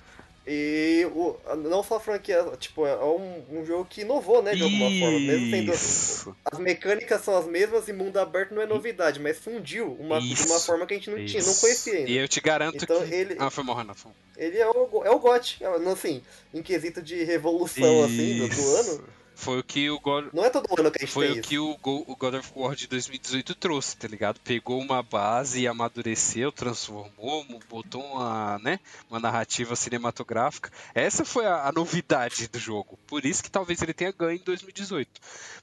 [0.47, 4.63] E o, não só a franquia, tipo, é um, um jogo que inovou, né, de
[4.63, 5.19] alguma forma.
[5.19, 5.73] Mesmo sendo.
[5.73, 6.37] Isso.
[6.45, 10.27] As mecânicas são as mesmas e mundo aberto não é novidade, mas fundiu uma, de
[10.27, 11.61] uma Isso, forma que a gente não tinha, não Isso.
[11.63, 12.11] conhecia ainda.
[12.11, 13.15] E eu te garanto Então, que.
[13.15, 14.07] ele- Ah, foi mal, Renato.
[14.37, 16.23] Ele é o, é o GOT, é, assim,
[16.53, 18.77] em quesito de revolução, assim, do, do Isso.
[18.77, 19.05] ano.
[19.37, 20.27] Foi o que o God.
[20.33, 21.43] Não é todo ano que a gente Foi o isso.
[21.43, 24.39] que o, Go- o God of War de 2018 trouxe, tá ligado?
[24.41, 28.79] Pegou uma base e amadureceu, transformou, mo- botou uma, né,
[29.11, 30.71] uma narrativa cinematográfica.
[30.95, 32.99] Essa foi a, a novidade do jogo.
[33.07, 35.11] Por isso que talvez ele tenha ganho em 2018.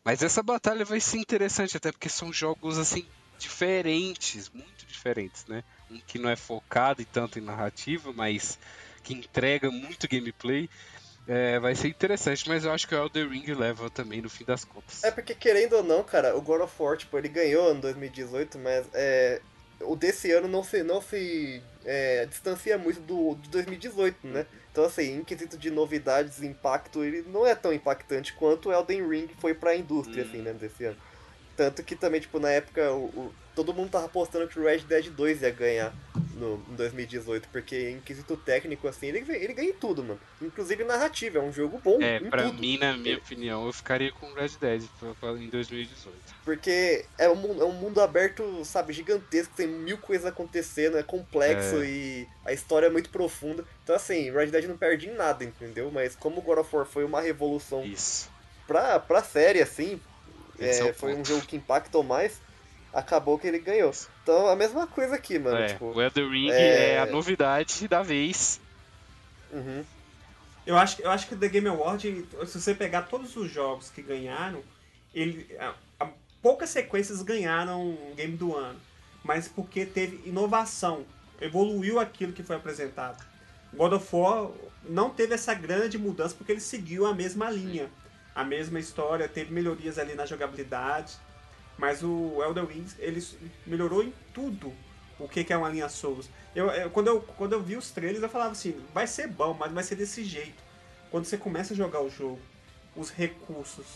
[0.03, 3.05] Mas essa batalha vai ser interessante, até porque são jogos assim
[3.65, 5.63] diferentes, muito diferentes, né?
[5.89, 8.57] Um que não é focado e tanto em narrativa, mas
[9.03, 10.69] que entrega muito gameplay.
[11.27, 14.43] É, vai ser interessante, mas eu acho que o Elder Ring leva também no fim
[14.43, 15.03] das contas.
[15.03, 18.57] É porque, querendo ou não, cara, o God of War, tipo, ele ganhou em 2018,
[18.59, 19.39] mas é,
[19.81, 24.45] o desse ano não se, não se é, distancia muito do de 2018, né?
[24.71, 29.07] Então, assim, em quesito de novidades impacto, ele não é tão impactante quanto o Elden
[29.07, 30.27] Ring foi pra indústria, Hum.
[30.27, 30.97] assim, né, desse ano.
[31.55, 34.79] Tanto que também, tipo, na época, o, o- todo mundo tava apostando que o Red
[34.79, 35.93] Dead 2 ia ganhar
[36.41, 40.19] no, em 2018, porque em quesito técnico, assim, ele, ele ganha em tudo, mano.
[40.41, 42.59] Inclusive narrativa, é um jogo bom É, em pra tudo.
[42.59, 44.83] mim, na minha opinião, eu ficaria com Red Dead
[45.39, 46.15] em 2018.
[46.43, 51.03] Porque é um, mundo- é um mundo aberto, sabe, gigantesco, tem mil coisas acontecendo, é
[51.03, 51.85] complexo É.
[51.85, 53.63] e a história é muito profunda.
[53.83, 55.91] Então, assim, Red Dead não perde em nada, entendeu?
[55.91, 58.29] Mas como God of War foi uma revolução Isso.
[58.67, 60.01] pra, pra série, assim,
[60.59, 62.39] é é, foi um jogo que impactou mais,
[62.93, 63.91] acabou que ele ganhou.
[64.23, 65.57] Então, a mesma coisa aqui, mano.
[65.57, 66.99] É, tipo, o Elder Ring é- é...
[66.99, 68.59] a novidade da vez.
[69.51, 69.83] uhum.
[70.65, 73.89] Eu acho, que- eu acho que The Game Award, se você pegar todos os jogos
[73.89, 74.61] que ganharam,
[75.13, 76.09] ele, a- a-
[76.41, 78.79] poucas sequências ganharam o game do ano.
[79.23, 81.03] Mas porque teve inovação,
[81.39, 83.23] evoluiu aquilo que foi apresentado.
[83.73, 84.49] God of War
[84.83, 87.89] não teve essa grande mudança porque ele seguiu a mesma linha,
[88.35, 91.13] a mesma história, teve melhorias ali na jogabilidade.
[91.81, 93.19] Mas o Elder Rings, ele
[93.65, 94.71] melhorou em tudo
[95.17, 96.29] o que que é uma linha Souls.
[96.55, 99.55] Eu, eu- quando, eu, quando eu vi os trailers, eu falava assim, vai ser bom,
[99.59, 100.61] mas vai ser desse jeito.
[101.09, 102.39] Quando você começa a jogar o jogo,
[102.95, 103.87] os recursos,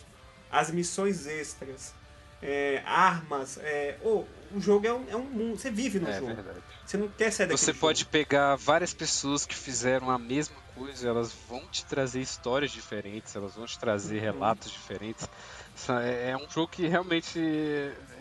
[0.52, 1.94] as missões extras,
[2.42, 6.14] é, armas, é, ô, o jogo é um, é um mundo, você vive no É
[6.20, 6.34] jogo.
[6.34, 6.60] verdade.
[6.88, 7.80] Você não quer sair Você jogo.
[7.80, 13.36] pode pegar várias pessoas que fizeram a mesma coisa, elas vão te trazer histórias diferentes,
[13.36, 15.28] elas vão te trazer relatos diferentes.
[16.04, 17.40] É é um jogo que realmente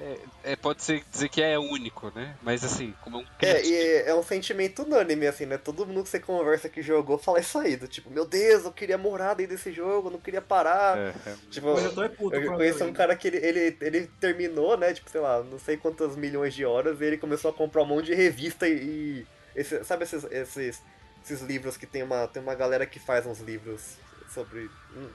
[0.00, 2.34] é, é- pode ser dizer que é único, né?
[2.42, 5.56] Mas assim, como é um É, crítico, e é um sentimento unânime, assim, né?
[5.58, 8.72] Todo mundo que você conversa que jogou fala isso aí, do tipo, meu Deus, eu
[8.72, 10.98] queria morar dentro desse jogo, eu não queria parar.
[10.98, 14.06] é, é, Tipo, eu tô é puto eu conheço um cara que ele, ele, ele
[14.20, 14.92] terminou, né?
[14.92, 17.86] Tipo, sei lá, não sei quantas milhões de horas, e ele começou a comprar um
[17.86, 18.72] monte de revista e.
[18.74, 19.26] e
[19.56, 20.82] esse- sabe esses, esses,
[21.24, 23.96] esses livros que tem uma, tem uma galera que faz uns livros
[24.34, 24.68] sobre.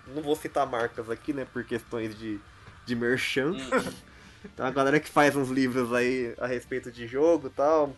[0.08, 1.46] não- vou citar marcas aqui, né?
[1.52, 2.40] Por questões de,
[2.86, 3.54] de merchan.
[4.56, 7.94] Tem uma galera que faz uns livros aí a respeito de jogo e tal.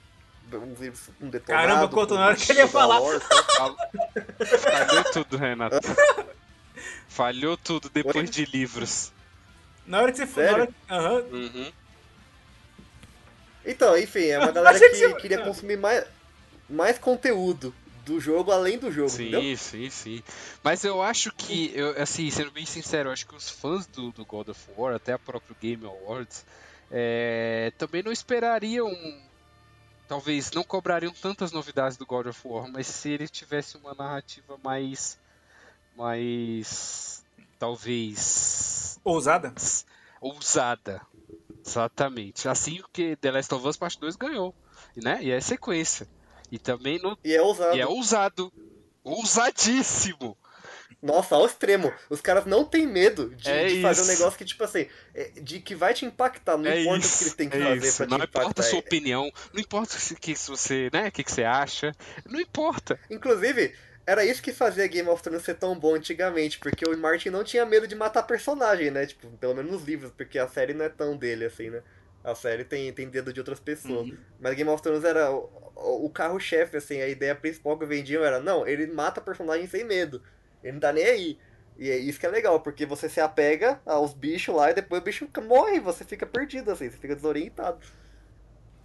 [0.52, 1.68] Uns livros com detonado.
[1.68, 2.98] Caramba, quanto na hora que ele ia falar.
[3.00, 3.20] lore.
[3.56, 3.78] Fal-
[4.60, 5.78] Falhou tudo, Renato.
[7.08, 9.12] Falhou tudo depois de livros.
[9.86, 11.18] Na hora que você hora que- Aham.
[11.32, 11.72] Uhum.
[13.66, 16.04] Então, enfim, é uma galera que, que você- queria consumir mais,
[16.70, 17.74] mais conteúdo
[18.12, 19.42] do jogo além do jogo, entendeu?
[19.42, 20.24] Sim, sim, sim.
[20.62, 24.12] Mas eu acho que, eu, assim, sendo bem sincero, eu acho que os fãs do,
[24.12, 26.46] do God of War, até a própria Game Awards,
[26.92, 28.92] é, também não esperariam.
[30.08, 34.60] Talvez não cobrariam tantas novidades do God of War, mas se ele tivesse uma narrativa
[34.62, 35.18] mais.
[35.96, 37.24] mais.
[37.58, 39.00] talvez.
[39.06, 39.54] Ousada?
[40.20, 41.02] ousada.
[41.66, 42.50] Exatamente.
[42.50, 44.54] Assim que The Last of Us Part 2 ganhou.
[44.96, 45.24] Né?
[45.24, 46.08] E é sequência.
[46.52, 47.78] E também no, E é ousado.
[47.78, 48.52] e é ousado.
[49.04, 50.38] Ousadíssimo.
[51.02, 51.92] Nossa, ao extremo.
[52.10, 55.30] Os caras não têm medo de, É de fazer um negócio que, tipo assim, é-
[55.42, 56.58] de que vai te impactar.
[56.58, 57.98] Não é importa isso, o que eles têm que é fazer isso.
[57.98, 58.40] pra te Não impactar.
[58.42, 61.44] importa a sua opinião, não importa o que, se você, né, o que, que você
[61.44, 61.92] acha,
[62.26, 63.00] não importa.
[63.10, 63.74] Inclusive,
[64.06, 67.44] era isso que fazia Game of Thrones ser tão bom antigamente, porque o Martin não
[67.44, 69.08] tinha medo de matar personagem, né?
[69.08, 71.82] Tipo, pelo menos nos livros, porque a série não é tão dele assim, né?
[72.24, 74.08] A série tem, tem dedo de outras pessoas.
[74.08, 74.26] Uhum.
[74.40, 78.40] Mas Game of Thrones era o, o- carro-chefe, assim, a ideia principal que vendiam era,
[78.40, 80.22] não, ele mata personagem sem medo.
[80.64, 81.40] Ele não tá nem aí.
[81.78, 85.02] E é isso que é legal, porque você se apega aos bichos lá e depois
[85.02, 87.80] o bicho morre, você fica perdido, assim, você fica desorientado.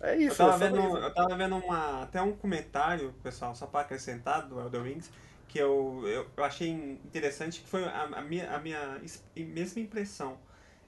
[0.00, 0.98] É Eu isso, tava, é vendo, isso.
[0.98, 5.10] eu tava vendo uma, até um comentário, pessoal, só pra acrescentar do Elder Rings,
[5.46, 9.80] que eu, eu, eu achei interessante, que foi a, a minha, a minha es- mesma
[9.80, 10.36] impressão.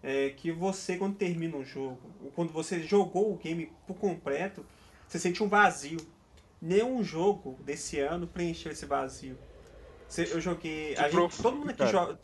[0.02, 4.64] É que você, quando termina um jogo, ou quando você jogou o game por completo,
[5.06, 5.98] você sente um vazio.
[6.62, 9.36] Nenhum jogo desse ano preencheu esse vazio.
[10.16, 10.96] Eu joguei.
[10.96, 12.18] A gente- todo mundo aqui joga.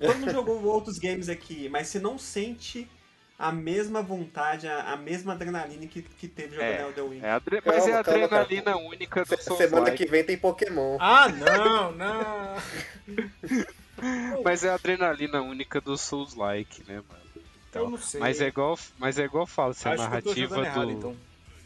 [0.00, 2.88] Todo mundo jogou outros games aqui, mas você não sente
[3.38, 7.20] a mesma vontade, a, a mesma adrenalina que, que teve jogando É, Elden Ring.
[7.24, 10.36] É adre- Calma, mas é a calma, adrenalina única do Se- Semana que vem tem
[10.38, 10.96] Pokémon.
[11.00, 12.56] Ah, não, não.
[14.44, 17.22] Mas é a adrenalina única do Souls-like, né, mano?
[17.74, 18.20] Eu não sei.
[18.20, 20.90] Mas é igual, mas é igual eu falo, se a Acho tô narrativa do errado,
[20.90, 21.16] então.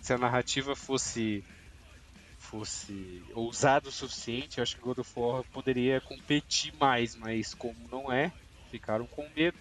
[0.00, 1.44] se a narrativa fosse
[2.38, 7.74] fosse ousada o suficiente, eu acho que God of War poderia competir mais, mas como
[7.90, 8.30] não é,
[8.70, 9.58] ficaram com medo.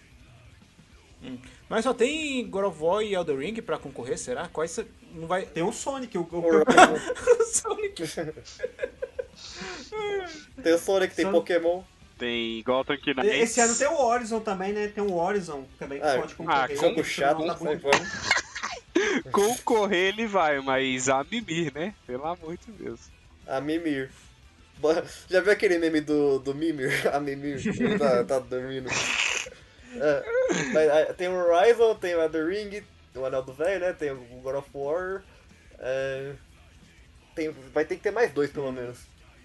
[1.68, 4.46] Mas só tem God of War e Elden Ring pra concorrer, será?
[4.46, 4.78] Quais
[5.12, 5.46] não vai...
[5.46, 6.30] Tem o Sonic, o, o.
[7.46, 8.04] Sonic.
[10.62, 11.82] Tem o Sonic, tem Só- Pokémon.
[12.18, 13.24] Tem Gotham Knights.
[13.34, 14.88] Esse ano tem o Horizon também, né?
[14.88, 16.62] Tem o Horizon também que Ah, pode concorrer.
[16.62, 17.90] ah, Jogo Isso chato, não tá sai muito bom.
[19.30, 21.94] Concorrer ele vai, mas a mimir, né?
[22.06, 23.10] Pelo amor de Deus.
[23.46, 24.10] A Mimir.
[25.28, 26.90] Já viu aquele meme do, do Mimir?
[27.14, 27.60] A Mimir
[27.98, 28.88] tá, tá dormindo.
[29.98, 32.82] É, ah, tem o Horizon, tem o Elden Ring,
[33.14, 33.94] o Anel do Velho, né?
[33.94, 35.22] Tem o God of War.
[35.78, 36.34] é,
[37.34, 38.98] tem, vai ter que ter mais dois, pelo menos.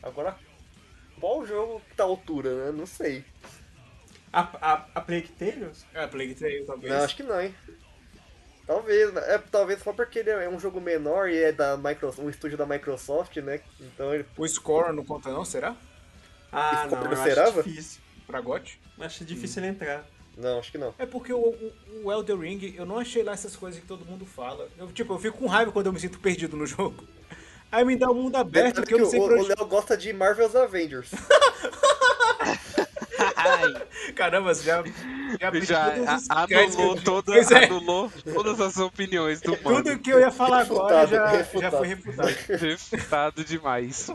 [0.03, 0.36] Agora,
[1.22, 2.72] qual jogo que tá à altura, né?
[2.78, 3.24] Não sei.
[4.34, 5.86] A, a, a Plague Tales?
[5.93, 6.91] Ah, Plague Tale, talvez.
[6.91, 7.55] Não, acho que não, hein?
[8.65, 12.30] Talvez, é, talvez só porque ele é um jogo menor e é da Microsoft, um
[12.30, 13.59] estúdio da Microsoft, né?
[13.80, 15.76] Então ele O Score não conta não, será?
[16.51, 18.01] Ah, Esse não, eu acho difícil.
[18.26, 18.80] Pra GOT?
[18.99, 20.05] Acho difícil ele entrar.
[20.38, 20.93] Não, acho que não.
[20.97, 21.74] É porque o, o,
[22.05, 24.69] o Elden Ring, eu não achei lá essas coisas que todo mundo fala.
[24.78, 27.05] Eu, tipo, eu fico com raiva quando eu me sinto perdido no jogo.
[27.72, 29.47] Aí me dá um mundo aberto Detalhe que eu não sei o, pra o onde...
[29.49, 31.09] Léo gosta de Marvel's Avengers.
[34.15, 34.84] Caramba, você já...
[35.39, 35.51] Já,
[36.47, 37.65] Já anulou, toda, é.
[37.65, 39.99] anulou todas as opiniões do Tudo mano.
[39.99, 42.30] que eu ia falar agora já, Refutado, já foi refutado.
[42.49, 44.09] Refutado demais.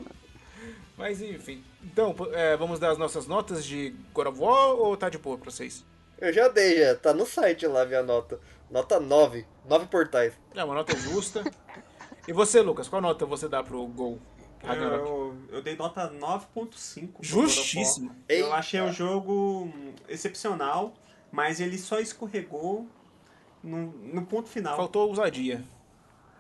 [0.97, 1.65] Mas enfim.
[1.83, 5.39] Então, é, vamos dar as nossas notas de God of War ou tá de boa
[5.39, 5.85] pra vocês?
[6.19, 6.95] Eu já dei, já.
[6.95, 8.39] Tá no site lá minha nota.
[8.71, 9.47] Nota 9.
[9.67, 10.35] 9 portais.
[10.55, 11.45] É uma nota justa.
[12.27, 14.19] e você, Lucas, qual nota você dá pro Gol?
[14.63, 15.09] Eu, Ragnarok?
[15.09, 16.49] eu, eu dei nota 9.5.
[16.51, 17.47] pro God of War.
[17.47, 18.17] Justíssimo.
[18.29, 19.73] Eu achei o jogo
[20.09, 20.95] excepcional,
[21.31, 22.89] mas ele só escorregou
[23.63, 24.77] no, no ponto final.
[24.77, 25.63] Faltou ousadia.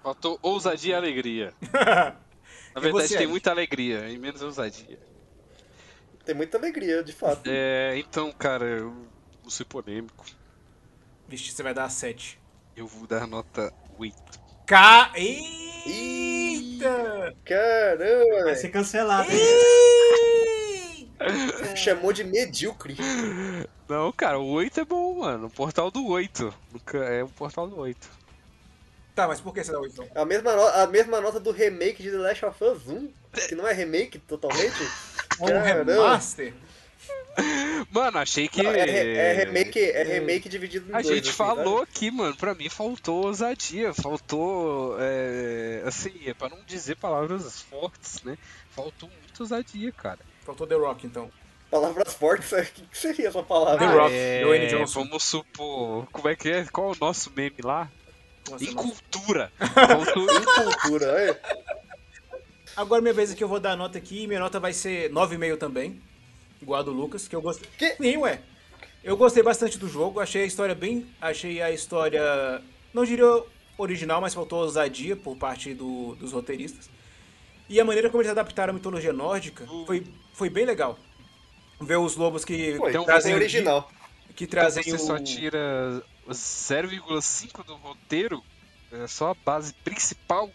[0.02, 1.54] Faltou ousadia e alegria.
[2.74, 4.98] Na verdade, você, tem muita alegria e menos ousadia.
[6.24, 7.42] Tem muita alegria, de fato.
[7.46, 8.92] É, então, cara, eu
[9.42, 10.24] vou ser polêmico.
[11.28, 12.38] Vixe, você vai dar 7.
[12.76, 14.45] Eu vou dar nota 8.
[14.66, 15.12] Ca...
[15.14, 17.34] Eita!
[17.44, 19.28] Caramba, Vai ser cancelado.
[21.76, 22.96] Chamou de medíocre.
[23.88, 25.46] Não, cara, o 8 é bom, mano.
[25.46, 26.52] O portal do 8.
[26.72, 28.08] Nunca- É o portal do 8.
[29.14, 30.22] Tá, mas por que você dá 8 então?
[30.22, 33.08] A mesma, no- a mesma nota do remake de The Last of Us 1,
[33.48, 34.76] que não é remake totalmente.
[35.38, 35.92] Um Caramba.
[35.92, 36.54] remaster?
[37.90, 38.62] Mano, achei que.
[38.62, 41.06] Não, é, re- é remake, é remake dividido em A dois.
[41.14, 41.90] gente assim, falou sabe?
[41.90, 44.96] aqui, mano, pra mim faltou ousadia, faltou.
[44.98, 48.38] É, assim, é pra não dizer palavras fortes, né?
[48.70, 50.18] Faltou muita ousadia, cara.
[50.44, 51.30] Faltou The Rock então.
[51.70, 53.86] Palavras fortes, o que que seria essa palavra?
[53.86, 55.04] The Rock, é, Dwayne Johnson.
[55.04, 56.06] Vamos supor.
[56.12, 56.64] Como é que é?
[56.66, 57.90] Qual é o nosso meme lá?
[58.48, 58.70] Nossa, não.
[58.72, 59.52] Incultura.
[59.58, 61.40] Faltou Cultura, é.
[62.76, 64.26] Agora minha vez aqui, eu vou dar a nota aqui.
[64.26, 66.00] Minha nota vai ser 9,5 também.
[66.60, 67.68] Igual a do Lucas, que eu gostei.
[67.78, 67.94] Que?
[67.96, 68.40] Sim, ué.
[69.04, 70.20] Eu gostei bastante do jogo.
[70.20, 71.06] Achei a história bem.
[71.20, 72.20] Achei a história.
[72.92, 73.26] Não diria
[73.78, 76.88] original, mas faltou ousadia por parte do- dos roteiristas.
[77.68, 80.98] E a maneira como eles adaptaram a mitologia nórdica foi, foi bem legal.
[81.80, 83.90] Ver os lobos que Foi, Então, trazem tem o di- original.
[84.34, 84.98] que Então trazem você o...
[84.98, 88.42] só tira 0,5 do roteiro,
[88.92, 90.50] é só a base principal.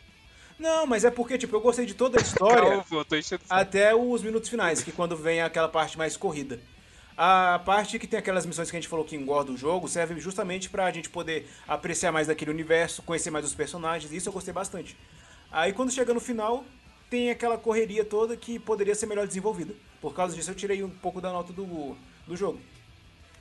[0.61, 2.83] Não, mas é porque, tipo, eu gostei de toda a história.
[2.87, 3.05] Calma,
[3.49, 6.59] até os minutos finais, que quando vem aquela parte mais corrida.
[7.17, 10.19] A parte que tem aquelas missões que a gente falou que engorda o jogo serve
[10.19, 14.53] justamente pra gente poder apreciar mais daquele universo, conhecer mais os personagens, isso eu gostei
[14.53, 14.95] bastante.
[15.51, 16.63] Aí quando chega no final,
[17.09, 19.73] tem aquela correria toda que poderia ser melhor desenvolvida.
[19.99, 21.97] Por causa disso eu tirei um pouco da nota do,
[22.27, 22.59] do jogo.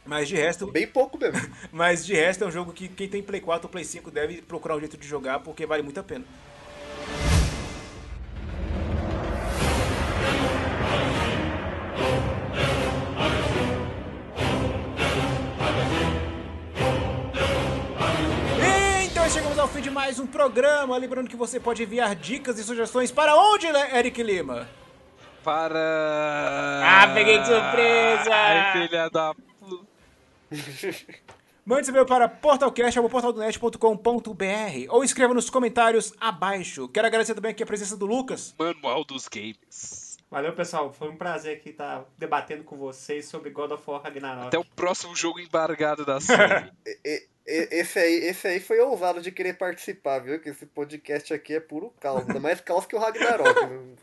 [0.07, 1.39] Mas de resto, Bem pouco mesmo.
[1.71, 4.41] mas de resto é um jogo que quem tem Play 4 ou Play 5 deve
[4.41, 6.25] procurar um jeito de jogar porque vale muito a pena.
[20.21, 20.97] Um programa.
[20.97, 24.69] Lembrando que você pode enviar dicas e sugestões para onde, Le- Eric Lima?
[25.43, 26.83] Para.
[26.85, 28.31] Ah, peguei de surpresa!
[28.33, 29.35] Ai, filha da.
[31.65, 36.89] Mande seu e-mail para portalcast.portaldonet.com.br ou escreva nos comentários abaixo.
[36.89, 38.55] Quero agradecer também aqui a presença do Lucas.
[38.59, 40.19] Manual dos Games.
[40.31, 40.93] Valeu, pessoal.
[40.93, 44.47] Foi um prazer aqui estar debatendo com vocês sobre God of War Ragnarok.
[44.49, 46.71] Até o próximo jogo embargado da série.
[47.47, 50.41] Esse aí, esse aí foi ousado de querer participar, viu?
[50.41, 52.21] Que esse podcast aqui é puro caos.
[52.21, 53.67] Ainda mais caos que o Ragnarok.
[53.67, 53.97] viu?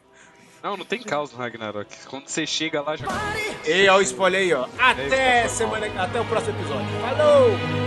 [0.64, 1.96] Não, não tem caos no Ragnarok.
[2.08, 3.06] Quando você chega lá, já.
[3.66, 4.68] E ó, o spoiler aí, ó.
[4.78, 6.90] Até Eita, semana, até o próximo episódio.
[7.00, 7.87] Falou!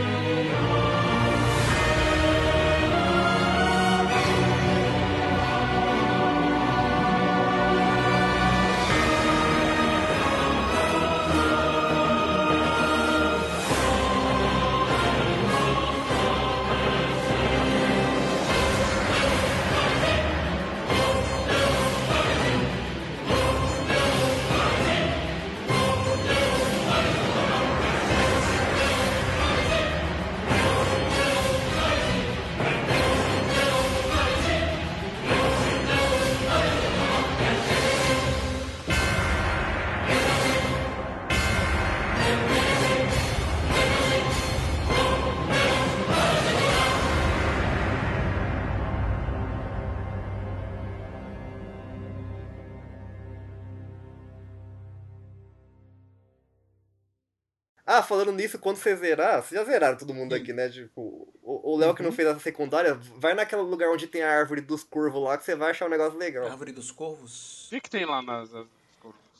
[58.01, 60.68] Ah, falando nisso, quando você zerar, vocês já zeraram todo mundo aqui, né?
[60.68, 64.30] Tipo, o o Léo que não fez essa secundária, vai naquele lugar onde tem a
[64.30, 66.46] árvore dos corvos lá que você vai achar um negócio legal.
[66.46, 67.66] Árvore dos Corvos.
[67.66, 68.51] O que, que tem lá nas.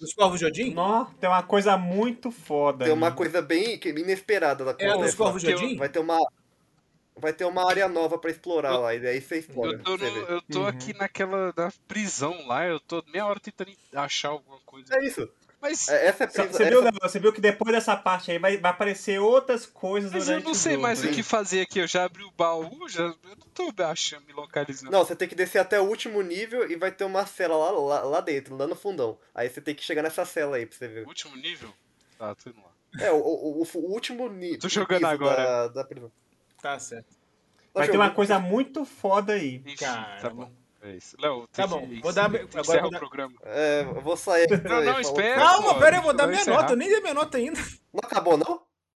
[0.00, 0.72] Dos Corvos de Odin?
[0.72, 2.84] Nó, tem uma coisa muito foda.
[2.86, 3.16] Tem uma ali.
[3.16, 5.76] coisa bem que- inesperada da É a dos Corvos de eu- Odin?
[5.76, 6.16] Vai ter uma.
[7.16, 9.72] Vai ter uma área nova pra explorar lá, e daí você explora.
[9.72, 10.66] Eu tô, no- eu tô Uhum.
[10.68, 14.94] aqui naquela da prisão lá, eu tô meia hora tentando achar alguma coisa.
[14.96, 15.28] É isso.
[15.61, 16.92] Mas, É- Essa é a Você viu, essa- Léo?
[17.02, 20.52] Você viu que depois dessa parte aí vai, vai aparecer outras coisas mas eu não
[20.52, 20.82] o sei jogo.
[20.82, 21.12] mais o hein?
[21.12, 21.78] que fazer aqui.
[21.80, 24.90] Eu já abri o baú, já, eu não tô achando, me localizando.
[24.90, 27.70] Não, você tem que descer até o último nível e vai ter uma cela lá,
[27.70, 29.18] lá, lá dentro, lá no fundão.
[29.34, 31.06] Aí você tem que chegar nessa cela aí pra você ver.
[31.06, 31.72] Último nível?
[32.18, 33.04] Tá, tô indo lá.
[33.06, 34.58] É, o, o, o- o último nível.
[34.61, 35.68] Tô jogando agora.
[35.68, 35.88] Da, da.
[36.61, 37.06] Tá certo.
[37.72, 39.56] Tá Vai ter uma coisa muito foda aí.
[39.64, 40.20] Enfim, Caramba.
[40.20, 40.50] tá bom.
[40.83, 41.16] É isso.
[41.20, 43.35] Léo, Tá bom, que- vou dar- agora encerrar vou o dar- programa.
[43.45, 44.66] É, eu vou sair aqui.
[44.68, 45.35] Não, não, espera.
[45.41, 46.61] Calma, pera aí, eu vou dar minha encerrar.
[46.62, 46.72] nota.
[46.72, 47.61] Eu nem dei minha nota ainda.
[47.93, 48.62] Não acabou, não?